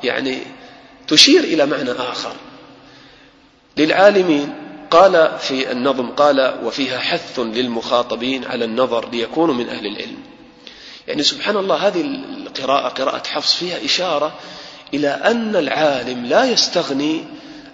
[0.04, 0.38] يعني
[1.08, 2.34] تشير إلى معنى آخر.
[3.78, 4.54] للعالمين
[4.92, 10.18] قال في النظم قال وفيها حث للمخاطبين على النظر ليكونوا من أهل العلم.
[11.08, 14.34] يعني سبحان الله هذه القراءة قراءة حفص فيها إشارة
[14.94, 17.26] إلى أن العالم لا يستغني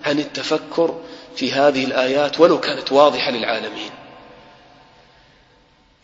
[0.05, 0.99] عن التفكر
[1.37, 3.91] في هذه الآيات ولو كانت واضحة للعالمين.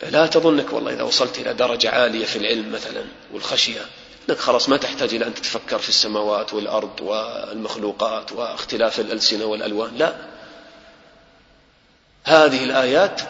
[0.09, 3.03] لا تظنك والله إذا وصلت إلى درجة عالية في العلم مثلا
[3.33, 3.81] والخشية
[4.29, 10.15] أنك خلاص ما تحتاج إلى أن تتفكر في السماوات والأرض والمخلوقات واختلاف الألسنة والألوان لا.
[12.23, 13.21] هذه الآيات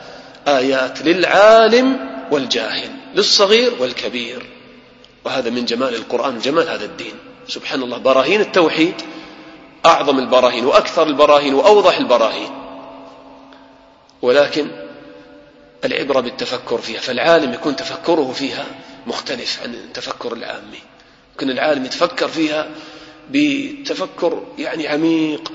[0.47, 1.99] آيات للعالم
[2.31, 4.49] والجاهل للصغير والكبير.
[5.25, 7.15] وهذا من جمال القرآن وجمال هذا الدين.
[7.47, 8.95] سبحان الله براهين التوحيد
[9.85, 12.49] أعظم البراهين وأكثر البراهين وأوضح البراهين.
[14.21, 14.71] ولكن
[15.85, 18.65] العبرة بالتفكر فيها فالعالم يكون تفكره فيها
[19.07, 20.79] مختلف عن التفكر العامي.
[21.31, 22.69] يمكن العالم يتفكر فيها
[23.31, 25.51] بتفكر يعني عميق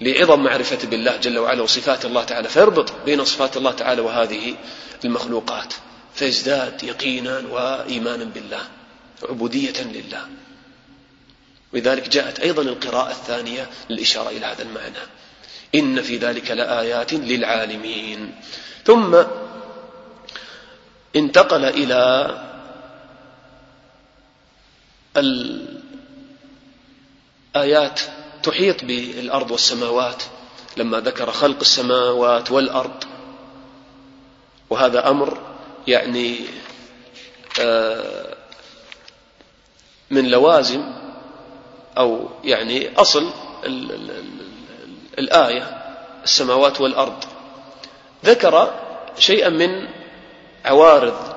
[0.00, 4.54] لعظم معرفة بالله جل وعلا وصفات الله تعالى فيربط بين صفات الله تعالى وهذه
[5.04, 5.74] المخلوقات
[6.14, 8.60] فيزداد يقينا وإيمانا بالله
[9.28, 10.26] عبودية لله.
[11.74, 14.98] ولذلك جاءت أيضا القراءة الثانية للإشارة إلى هذا المعنى.
[15.74, 18.34] إن في ذلك لآيات للعالمين.
[18.84, 19.24] ثم
[21.16, 22.30] انتقل إلى
[27.56, 28.00] الآيات
[28.42, 30.22] تحيط بالأرض والسماوات.
[30.76, 33.04] لما ذكر خلق السماوات والأرض
[34.70, 35.38] وهذا أمر
[35.86, 36.40] يعني
[37.60, 38.36] آه،
[40.10, 40.92] من لوازم
[41.98, 43.30] أو يعني أصل
[45.18, 45.84] الآية
[46.24, 47.24] السماوات والأرض.
[48.24, 48.74] ذكر
[49.18, 49.88] شيئا من
[50.64, 51.34] عوارض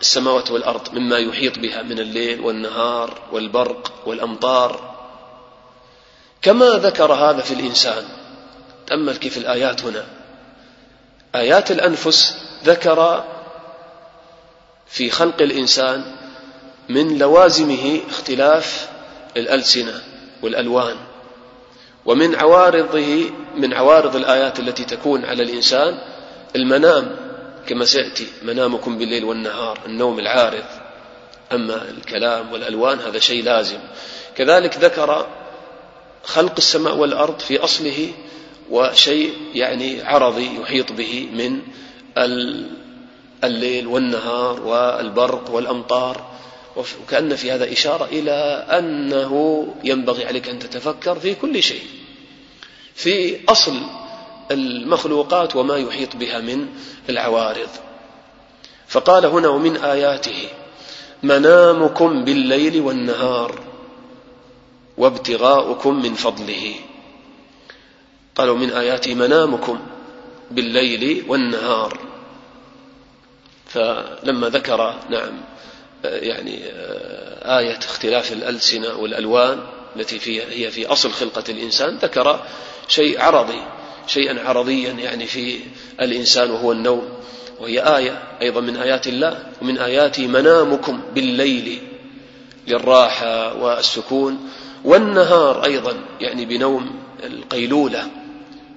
[0.00, 4.94] السماوات والأرض مما يحيط بها من الليل والنهار والبرق والأمطار.
[6.42, 8.04] كما ذكر هذا في الإنسان
[8.86, 10.06] تأمل كيف الآيات هنا.
[11.34, 13.24] آيات الأنفس ذكر
[14.86, 16.16] في خلق الإنسان
[16.88, 18.89] من لوازمه اختلاف
[19.36, 20.02] الألسنة
[20.42, 20.96] والألوان.
[22.04, 25.98] ومن عوارضه من عوارض الآيات التي تكون على الإنسان
[26.56, 27.16] المنام
[27.66, 30.64] كما سيأتي منامكم بالليل والنهار النوم العارض.
[31.52, 33.78] أما الكلام والألوان هذا شيء لازم.
[34.36, 35.26] كذلك ذكر
[36.24, 38.08] خلق السماء والأرض في أصله
[38.70, 41.60] وشيء يعني عرضي يحيط به من
[43.44, 46.29] الليل والنهار والبرق والأمطار.
[47.02, 51.82] وكأن في هذا إشارة إلى أنه ينبغي عليك أن تتفكر في كل شيء
[52.94, 53.80] في أصل
[54.50, 56.66] المخلوقات وما يحيط بها من
[57.08, 57.68] العوارض.
[58.88, 60.48] فقال هنا ومن آياته
[61.22, 63.60] منامكم بالليل والنهار
[64.96, 66.74] وابتغاؤكم من فضله.
[68.34, 69.80] قالوا من آياته منامكم
[70.50, 71.98] بالليل والنهار.
[73.66, 75.40] فلما ذكر نعم
[76.04, 76.60] يعني
[77.42, 79.60] آية اختلاف الألسنة والألوان
[79.96, 81.96] التي في هي في أصل خلقة الإنسان.
[81.96, 82.46] ذكر
[82.88, 83.62] شيء عرضي
[84.06, 85.60] شيئا عرضيا يعني في
[86.00, 87.08] الإنسان وهو النوم
[87.60, 91.78] وهي آية أيضا من آيات الله ومن آياته منامكم بالليل
[92.68, 94.50] للراحة والسكون
[94.84, 98.08] والنهار أيضا يعني بنوم القيلولة.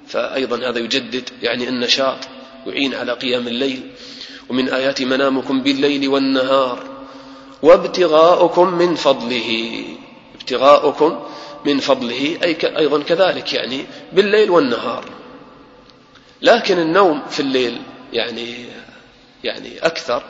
[0.08, 2.18] فأيضا هذا يجدد يعني النشاط
[2.68, 3.82] يعين على قيام الليل.
[4.50, 6.93] ومن آيات منامكم بالليل والنهار
[7.64, 9.86] وابتغاؤكم من فضله.
[10.36, 11.28] ابتغاؤكم
[11.66, 15.06] من فضله أي أيضا كذلك يعني بالليل والنهار.
[16.42, 17.82] لكن النوم في الليل
[18.14, 18.66] يعني
[19.44, 20.24] يعني أكثر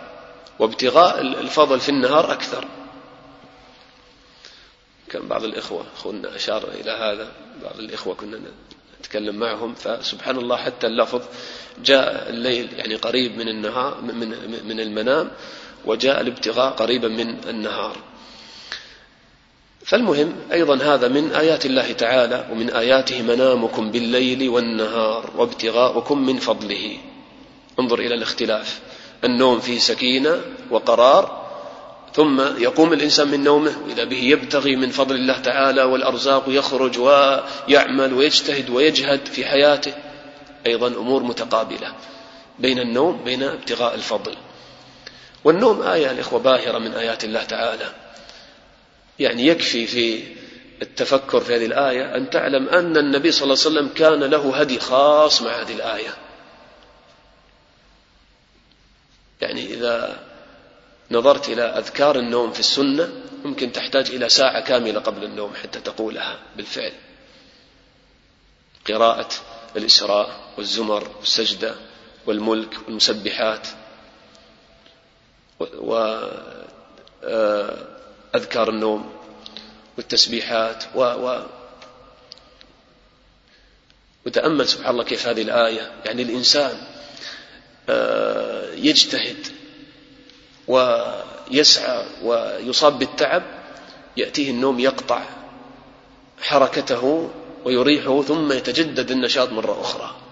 [0.60, 2.68] وابتغاء الفضل في النهار أكثر.
[5.10, 7.32] كان بعض الإخوة أخونا أشار إلى هذا
[7.64, 8.40] بعض الإخوة كنا
[9.00, 11.22] نتكلم معهم فسبحان الله حتى اللفظ
[11.84, 14.30] جاء الليل يعني قريب من النهار من
[14.68, 15.32] من المنام.
[15.86, 17.98] وجاء الابتغاء قريبا من النهار.
[19.86, 26.98] فالمهم أيضا هذا من آيات الله تعالى ومن آياته منامكم بالليل والنهار وابتغاؤكم من فضله.
[27.80, 28.80] انظر إلى الاختلاف.
[29.24, 31.44] النوم فيه سكينة وقرار
[32.14, 33.76] ثم يقوم الإنسان من نومه.
[33.86, 39.94] وإذا به يبتغي من فضل الله تعالى والأرزاق يخرج ويعمل ويجتهد ويجهد في حياته
[40.68, 41.94] أيضا أمور متقابلة
[42.60, 44.36] بين النوم بين ابتغاء الفضل.
[45.44, 47.94] والنوم آية الإخوة باهرة من آيات الله تعالى.
[49.20, 50.24] يعني يكفي في
[50.82, 54.80] التفكر في هذه الآية أن تعلم أن النبي صلى الله عليه وسلم كان له هدي
[54.80, 56.16] خاص مع هذه الآية.
[59.42, 60.24] يعني إذا
[61.12, 63.10] نظرت إلى أذكار النوم في السنة
[63.46, 66.94] ممكن تحتاج إلى ساعة كاملة قبل النوم حتى تقولها بالفعل.
[68.88, 69.30] قراءة
[69.76, 71.76] الإسراء والزمر والسجدة
[72.26, 73.68] والملك والمسبحات.
[77.24, 79.14] وأذكار النوم
[79.98, 81.44] والتسبيحات و, و
[84.26, 85.92] وتأمل سبحان الله كيف هذه الآية.
[86.06, 86.78] يعني الإنسان
[88.78, 89.48] يجتهد
[90.68, 93.44] ويسعى ويصاب بالتعب
[94.18, 95.22] يأتيه النوم يقطع
[96.42, 97.30] حركته
[97.66, 100.23] ويريحه ثم يتجدد النشاط مرة أخرى.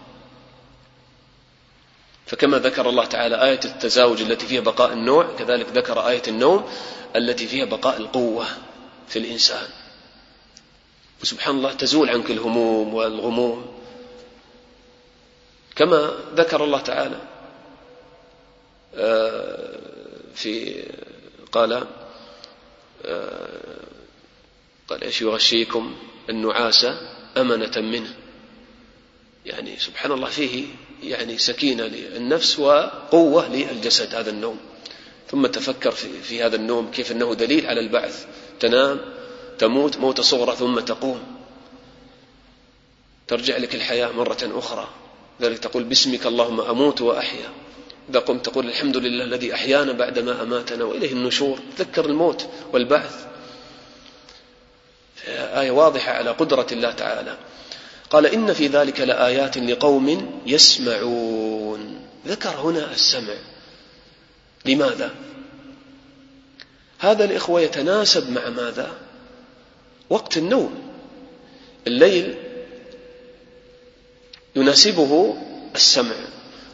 [2.32, 6.70] فكما ذكر الله تعالى آية التزاوج التي فيها بقاء النوع كذلك ذكر آية النوم
[7.16, 8.46] التي فيها بقاء القوة
[9.08, 9.68] في الإنسان.
[11.22, 13.80] وسبحان الله تزول عنك الهموم والغموم.
[15.76, 17.22] كما ذكر الله تعالى
[18.96, 19.78] آه،
[20.36, 20.84] في
[21.52, 21.88] قال
[23.06, 23.48] آه،
[24.88, 25.96] قال إيش يغشيكم
[26.30, 26.88] النعاس
[27.38, 28.16] أمنة منه.
[29.46, 30.66] يعني سبحان الله فيه
[31.04, 34.58] يعني سكينة للنفس وقوة للجسد هذا النوم.
[35.32, 38.26] ثم تفكر في, في هذا النوم كيف أنه دليل على البعث.
[38.60, 39.00] تنام
[39.60, 41.24] تموت موت صغرى ثم تقوم.
[43.28, 44.90] ترجع لك الحياة مرة أخرى.
[45.42, 47.50] ذلك تقول باسمك اللهم أموت وأحيا.
[48.10, 51.60] إذا قمت تقول الحمد لله الذي أحيانا بعدما أماتنا وإليه النشور.
[51.78, 53.26] تذكر الموت والبعث.
[55.28, 57.38] آية واضحة على قدرة الله تعالى.
[58.12, 62.02] قال إن في ذلك لآيات لقوم يسمعون.
[62.28, 63.34] ذكر هنا السمع.
[64.66, 65.12] لماذا؟
[67.00, 68.92] هذا الإخوة يتناسب مع ماذا؟
[70.10, 70.92] وقت النوم.
[71.88, 72.36] الليل
[74.56, 75.38] يناسبه
[75.76, 76.16] السمع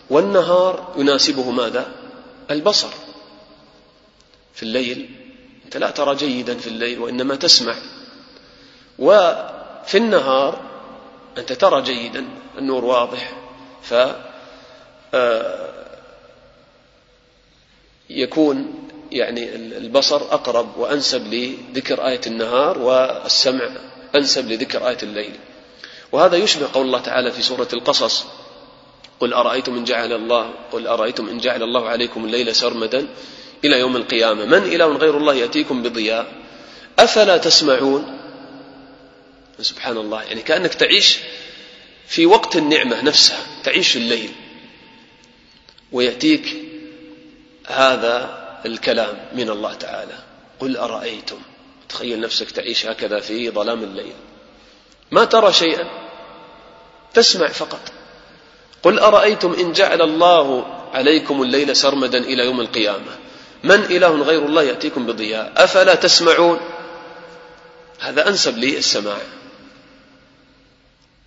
[0.09, 1.91] والنهار يناسبه ماذا؟
[2.51, 2.89] البصر.
[4.53, 5.09] في الليل
[5.65, 7.75] أنت لا ترى جيدا في الليل وإنما تسمع.
[8.99, 10.66] وفي النهار
[11.37, 12.25] أنت ترى جيدا
[12.57, 13.31] النور واضح
[13.83, 13.93] ف
[15.13, 15.69] آه،
[18.09, 18.73] يكون
[19.11, 23.69] يعني البصر أقرب وأنسب لذكر آية النهار والسمع
[24.15, 25.35] أنسب لذكر آية الليل.
[26.11, 28.25] وهذا يشبه قول الله تعالى في سورة القصص
[29.19, 33.07] قل أرأيتم إن جعل الله قل أرأيتم إن جعل الله عليكم الليل سرمدا
[33.65, 36.27] إلى يوم القيامة؟ من إله غير الله يأتيكم بضياء؟
[36.99, 38.16] أفلا تسمعون؟
[39.61, 40.23] سبحان الله.
[40.23, 41.17] يعني كأنك تعيش
[42.07, 44.31] في وقت النعمة نفسها تعيش الليل.
[45.91, 46.55] ويأتيك
[47.67, 50.17] هذا الكلام من الله تعالى.
[50.59, 51.39] قل أرأيتم؟
[51.89, 54.13] تخيل نفسك تعيش هكذا في ظلام الليل.
[55.11, 55.87] ما ترى شيئا؟
[57.13, 57.91] تسمع فقط.
[58.83, 63.17] قل أرأيتم إن جعل الله عليكم الليل سرمدا إلى يوم القيامة؟
[63.63, 66.59] من إله غير الله يأتيكم بضياء؟ أفلا تسمعون؟
[67.99, 69.17] هذا أنسب لي السماع.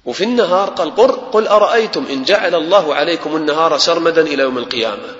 [0.05, 5.17] وفي النهار قال قر قل أرأيتم إن جعل الله عليكم النهار سرمدا إلى يوم القيامة؟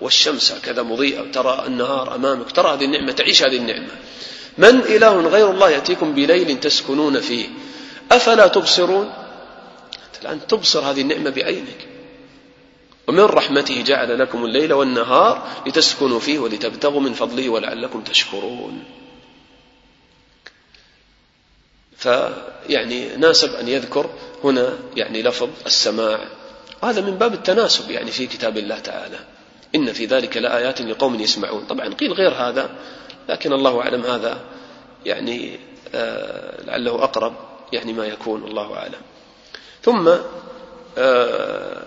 [0.00, 3.88] والشمس هكذا مضيئة ترى النهار أمامك ترى هذه النعمة تعيش هذه النعمة.
[4.58, 7.48] من إله غير الله يأتيكم بليل تسكنون فيه.
[8.12, 9.12] أفلا تبصرون؟
[10.06, 11.88] أنت الآن تبصر هذه النعمة بعينك
[13.08, 18.84] ومن رحمته جعل لكم الليل والنهار لتسكنوا فيه ولتبتغوا من فضله ولعلكم تشكرون.
[21.98, 24.10] فيعني ناسب أن يذكر
[24.44, 26.20] هنا يعني لفظ السماع.
[26.82, 29.18] وهذا من باب التناسب يعني في كتاب الله تعالى.
[29.74, 31.66] إن في ذلك لآيات لقوم يسمعون.
[31.66, 32.70] طبعا قيل غير هذا
[33.28, 34.40] لكن الله أعلم هذا
[35.04, 35.60] يعني
[35.94, 37.34] آه لعله أقرب
[37.72, 39.00] يعني ما يكون الله أعلم.
[39.82, 40.08] ثم
[40.98, 41.82] آه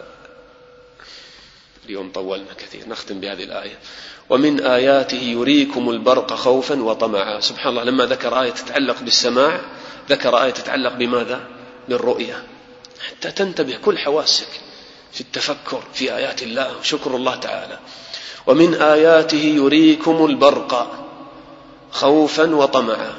[1.85, 3.79] اليوم طولنا كثير نختم بهذه الآية.
[4.29, 7.39] ومن آياته يريكم البرق خوفا وطمعا.
[7.39, 9.61] سبحان الله لما ذكر آية تتعلق بالسماع
[10.11, 11.39] ذكر آية تتعلق بماذا؟
[11.89, 12.43] بالرؤية.
[13.07, 14.47] حتى تنتبه كل حواسك
[15.11, 16.77] في التفكر في آيات الله.
[16.79, 17.79] وشكر الله تعالى.
[18.47, 20.91] ومن آياته يريكم البرق
[21.91, 23.13] خوفا وطمعا.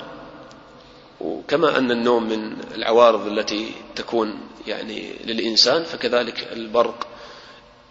[1.21, 7.07] وكما أن النوم من العوارض التي تكون يعني للإنسان فكذلك البرق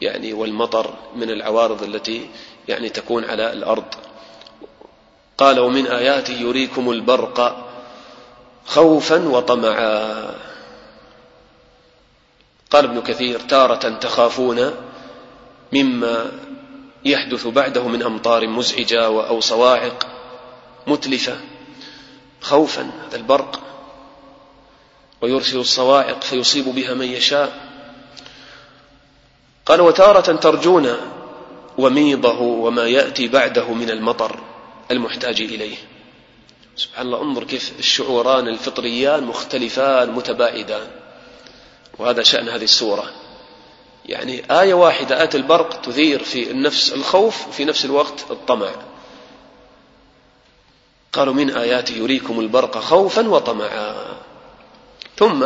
[0.02, 2.30] يعني والمطر من العوارض التي
[2.68, 3.86] يعني تكون على الأرض.
[5.38, 7.68] قال ومن آياته يريكم البرق
[8.66, 10.36] خوفا وطمعا.
[12.72, 14.72] قال ابن كثير تارة تخافون
[15.74, 16.32] مما
[17.06, 20.08] يحدث بعده من أمطار مزعجة أو صواعق
[20.88, 21.38] متلفة.
[22.42, 23.60] خوفا هذا البرق.
[25.22, 27.72] ويرسل الصواعق فيصيب بها من يشاء.
[29.66, 30.98] قال وتارة ترجون
[31.78, 34.40] وميضه وما يأتي بعده من المطر
[34.92, 35.78] المحتاج إليه.
[36.76, 40.88] سبحان الله انظر كيف الشعوران الفطريان مختلفان متباعدان.
[42.00, 43.12] وهذا شأن هذه السورة.
[44.06, 48.72] يعني آية واحدة آية البرق تثير في النفس الخوف وفي نفس الوقت الطمع.
[51.14, 53.96] قالوا من آياته يريكم البرق خوفا وطمعا.
[55.18, 55.46] ثم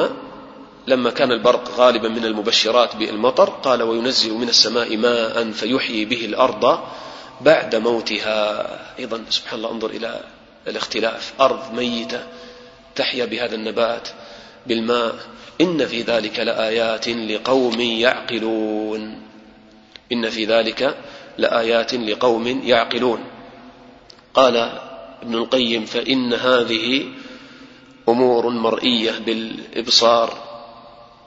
[0.88, 6.80] لما كان البرق غالبا من المبشرات بالمطر قال وينزل من السماء ماء فيحيي به الأرض
[7.42, 8.70] بعد موتها.
[9.00, 10.24] أيضا سبحان الله انظر إلى
[10.68, 12.24] الاختلاف أرض ميتة
[12.96, 14.08] تحيا بهذا النبات
[14.68, 15.16] بالماء.
[15.62, 19.22] إن في ذلك لآيات لقوم يعقلون.
[20.12, 20.98] إن في ذلك
[21.38, 23.20] لآيات لقوم يعقلون.
[24.34, 24.58] قال
[25.22, 27.06] ابن القيم فإن هذه
[28.10, 30.38] أمور مرئية بالإبصار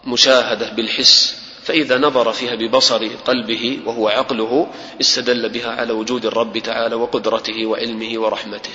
[0.07, 1.49] مشاهدة بالحس.
[1.63, 4.69] فإذا نظر فيها ببصر قلبه وهو عقله
[5.01, 8.71] استدل بها على وجود الرب تعالى وقدرته وعلمه ورحمته.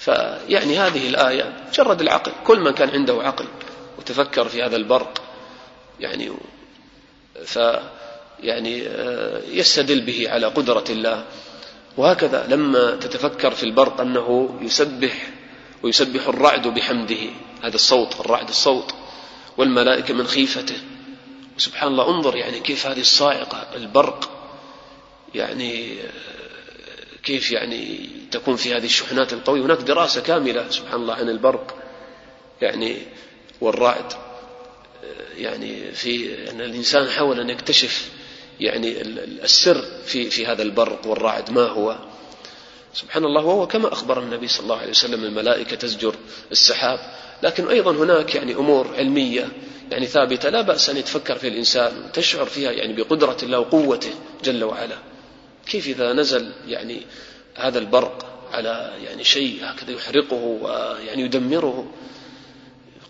[0.00, 3.44] فيعني هذه الآية مجرد العقل كل من كان عنده عقل
[3.98, 5.22] وتفكر في هذا البرق
[6.00, 6.32] يعني
[7.44, 7.58] ف
[8.42, 11.24] يعني آه، يستدل به على قدرة الله.
[11.96, 15.30] وهكذا لما تتفكر في البرق أنه يسبح
[15.82, 17.30] ويسبح الرعد بحمده
[17.62, 18.94] هذا الصوت الرعد الصوت
[19.56, 20.76] والملائكة من خيفته.
[21.58, 24.30] سبحان الله انظر يعني كيف هذه الصاعقة البرق
[25.34, 25.98] يعني
[27.22, 31.76] كيف يعني تكون في هذه الشحنات القوية؟ هناك دراسة كاملة سبحان الله عن البرق
[32.62, 32.96] يعني
[33.60, 34.12] والرعد
[35.38, 38.10] يعني في أن الإنسان حاول أن يكتشف
[38.60, 39.00] يعني
[39.44, 41.96] السر في في هذا البرق والرعد ما هو؟
[42.94, 46.14] سبحان الله وهو كما أخبر النبي صلى الله عليه وسلم الملائكة تزجر
[46.52, 46.98] السحاب.
[47.42, 49.48] لكن أيضا هناك يعني أمور علمية
[49.90, 54.10] يعني ثابتة لا بأس أن يتفكر في الإنسان وتشعر فيها يعني بقدرة الله وقوته
[54.44, 54.98] جل وعلا.
[55.70, 57.02] كيف إذا نزل يعني
[57.54, 61.86] هذا البرق على يعني شيء هكذا يحرقه ويعني يدمره؟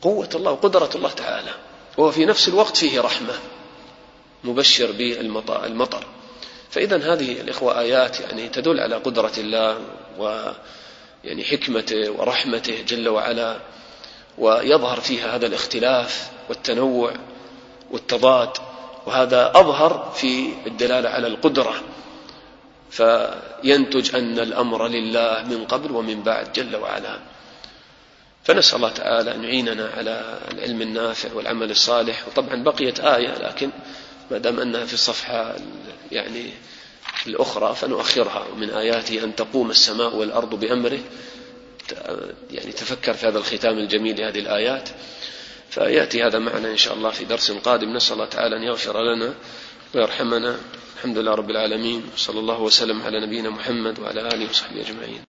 [0.02, 1.50] قوة الله وقدرة الله تعالى.
[1.98, 3.34] وهو في نفس الوقت فيه رحمة
[4.44, 6.06] مبشر بالمطر
[6.70, 9.78] فإذا هذه الإخوة آيات يعني تدل على قدرة الله
[10.18, 10.52] و
[11.24, 13.56] يعني حكمته ورحمته جل وعلا
[14.38, 17.12] ويظهر فيها هذا الاختلاف والتنوع
[17.90, 18.50] والتضاد
[19.06, 21.74] وهذا أظهر في الدلالة على القدرة.
[22.91, 27.18] فينتج أن الأمر لله من قبل ومن بعد جل وعلا.
[28.45, 32.28] فنسأل الله تعالى أن يعيننا على العلم النافع والعمل الصالح.
[32.28, 33.70] وطبعا بقيت آية لكن
[34.30, 35.57] ما دام أنها في الصفحة
[36.12, 36.51] يعني
[37.26, 38.47] الأخرى فنؤخرها.
[38.53, 41.01] ومن آياته أن تقوم السماء والأرض بأمره.
[42.51, 44.88] يعني تفكر في هذا الختام الجميل لهذه الآيات.
[45.70, 47.97] فيأتي هذا معنا إن شاء الله في درس قادم.
[47.97, 49.34] نسأل الله تعالى أن يغفر لنا
[49.95, 50.57] ويرحمنا.
[51.01, 55.18] الحمد لله رب العالمين صلى الله وسلم على نبينا محمد وعلى آله وصحبه أجمعين.